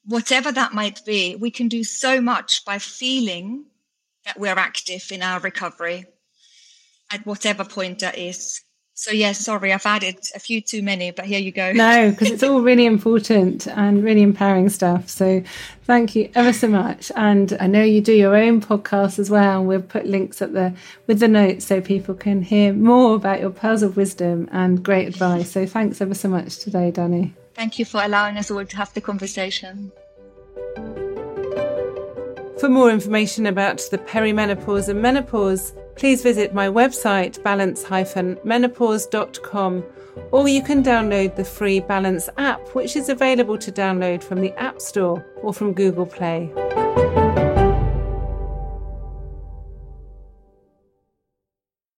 whatever 0.06 0.52
that 0.52 0.74
might 0.74 1.04
be, 1.06 1.36
we 1.36 1.52
can 1.52 1.68
do 1.68 1.84
so 1.84 2.22
much 2.22 2.64
by 2.66 2.78
feeling 2.78 3.66
that 4.26 4.40
we're 4.40 4.58
active 4.58 5.12
in 5.12 5.22
our 5.22 5.40
recovery 5.40 6.06
at 7.12 7.26
whatever 7.26 7.64
point 7.64 8.00
that 8.00 8.18
is. 8.18 8.62
So 9.00 9.12
yes, 9.12 9.38
sorry, 9.38 9.72
I've 9.72 9.86
added 9.86 10.18
a 10.34 10.40
few 10.40 10.60
too 10.60 10.82
many, 10.82 11.12
but 11.12 11.26
here 11.26 11.40
you 11.40 11.52
go. 11.52 11.72
No, 11.72 12.10
because 12.10 12.32
it's 12.32 12.42
all 12.42 12.62
really 12.62 12.88
important 12.88 13.68
and 13.68 14.04
really 14.04 14.24
empowering 14.24 14.70
stuff. 14.70 15.08
So 15.08 15.44
thank 15.84 16.16
you 16.16 16.32
ever 16.34 16.52
so 16.52 16.68
much. 16.68 17.12
And 17.16 17.56
I 17.60 17.68
know 17.68 17.84
you 17.84 18.02
do 18.02 18.12
your 18.12 18.36
own 18.36 18.60
podcast 18.60 19.20
as 19.20 19.30
well. 19.30 19.64
We'll 19.64 19.84
put 19.84 20.08
links 20.08 20.42
at 20.42 20.54
the 20.54 20.74
with 21.06 21.20
the 21.20 21.28
notes 21.28 21.64
so 21.66 21.80
people 21.80 22.16
can 22.16 22.42
hear 22.42 22.74
more 22.74 23.14
about 23.14 23.40
your 23.40 23.52
pearls 23.52 23.84
of 23.84 23.98
wisdom 23.98 24.50
and 24.52 24.84
great 24.84 25.08
advice. 25.08 25.52
So 25.52 25.68
thanks 25.68 26.02
ever 26.02 26.16
so 26.16 26.30
much 26.30 26.58
today, 26.58 26.92
Dani. 26.92 27.34
Thank 27.54 27.78
you 27.78 27.86
for 27.86 28.02
allowing 28.04 28.36
us 28.38 28.50
all 28.50 28.66
to 28.66 28.78
have 28.78 28.92
the 28.96 29.02
conversation. 29.02 29.92
For 32.60 32.68
more 32.68 32.90
information 32.90 33.46
about 33.46 33.78
the 33.92 34.00
perimenopause 34.00 34.90
and 34.90 35.04
menopause, 35.04 35.74
please 35.98 36.22
visit 36.22 36.54
my 36.54 36.68
website 36.68 37.42
balance-menopause.com 37.44 39.84
or 40.32 40.48
you 40.48 40.64
can 40.64 40.84
download 40.84 41.36
the 41.36 41.44
free 41.44 41.80
Balance 41.80 42.30
app 42.38 42.76
which 42.76 42.96
is 42.96 43.10
available 43.10 43.58
to 43.58 43.72
download 43.72 44.24
from 44.24 44.42
the 44.42 44.54
App 44.54 44.80
Store 44.80 45.26
or 45.42 45.52
from 45.54 45.74
Google 45.74 46.06
Play. 46.06 46.54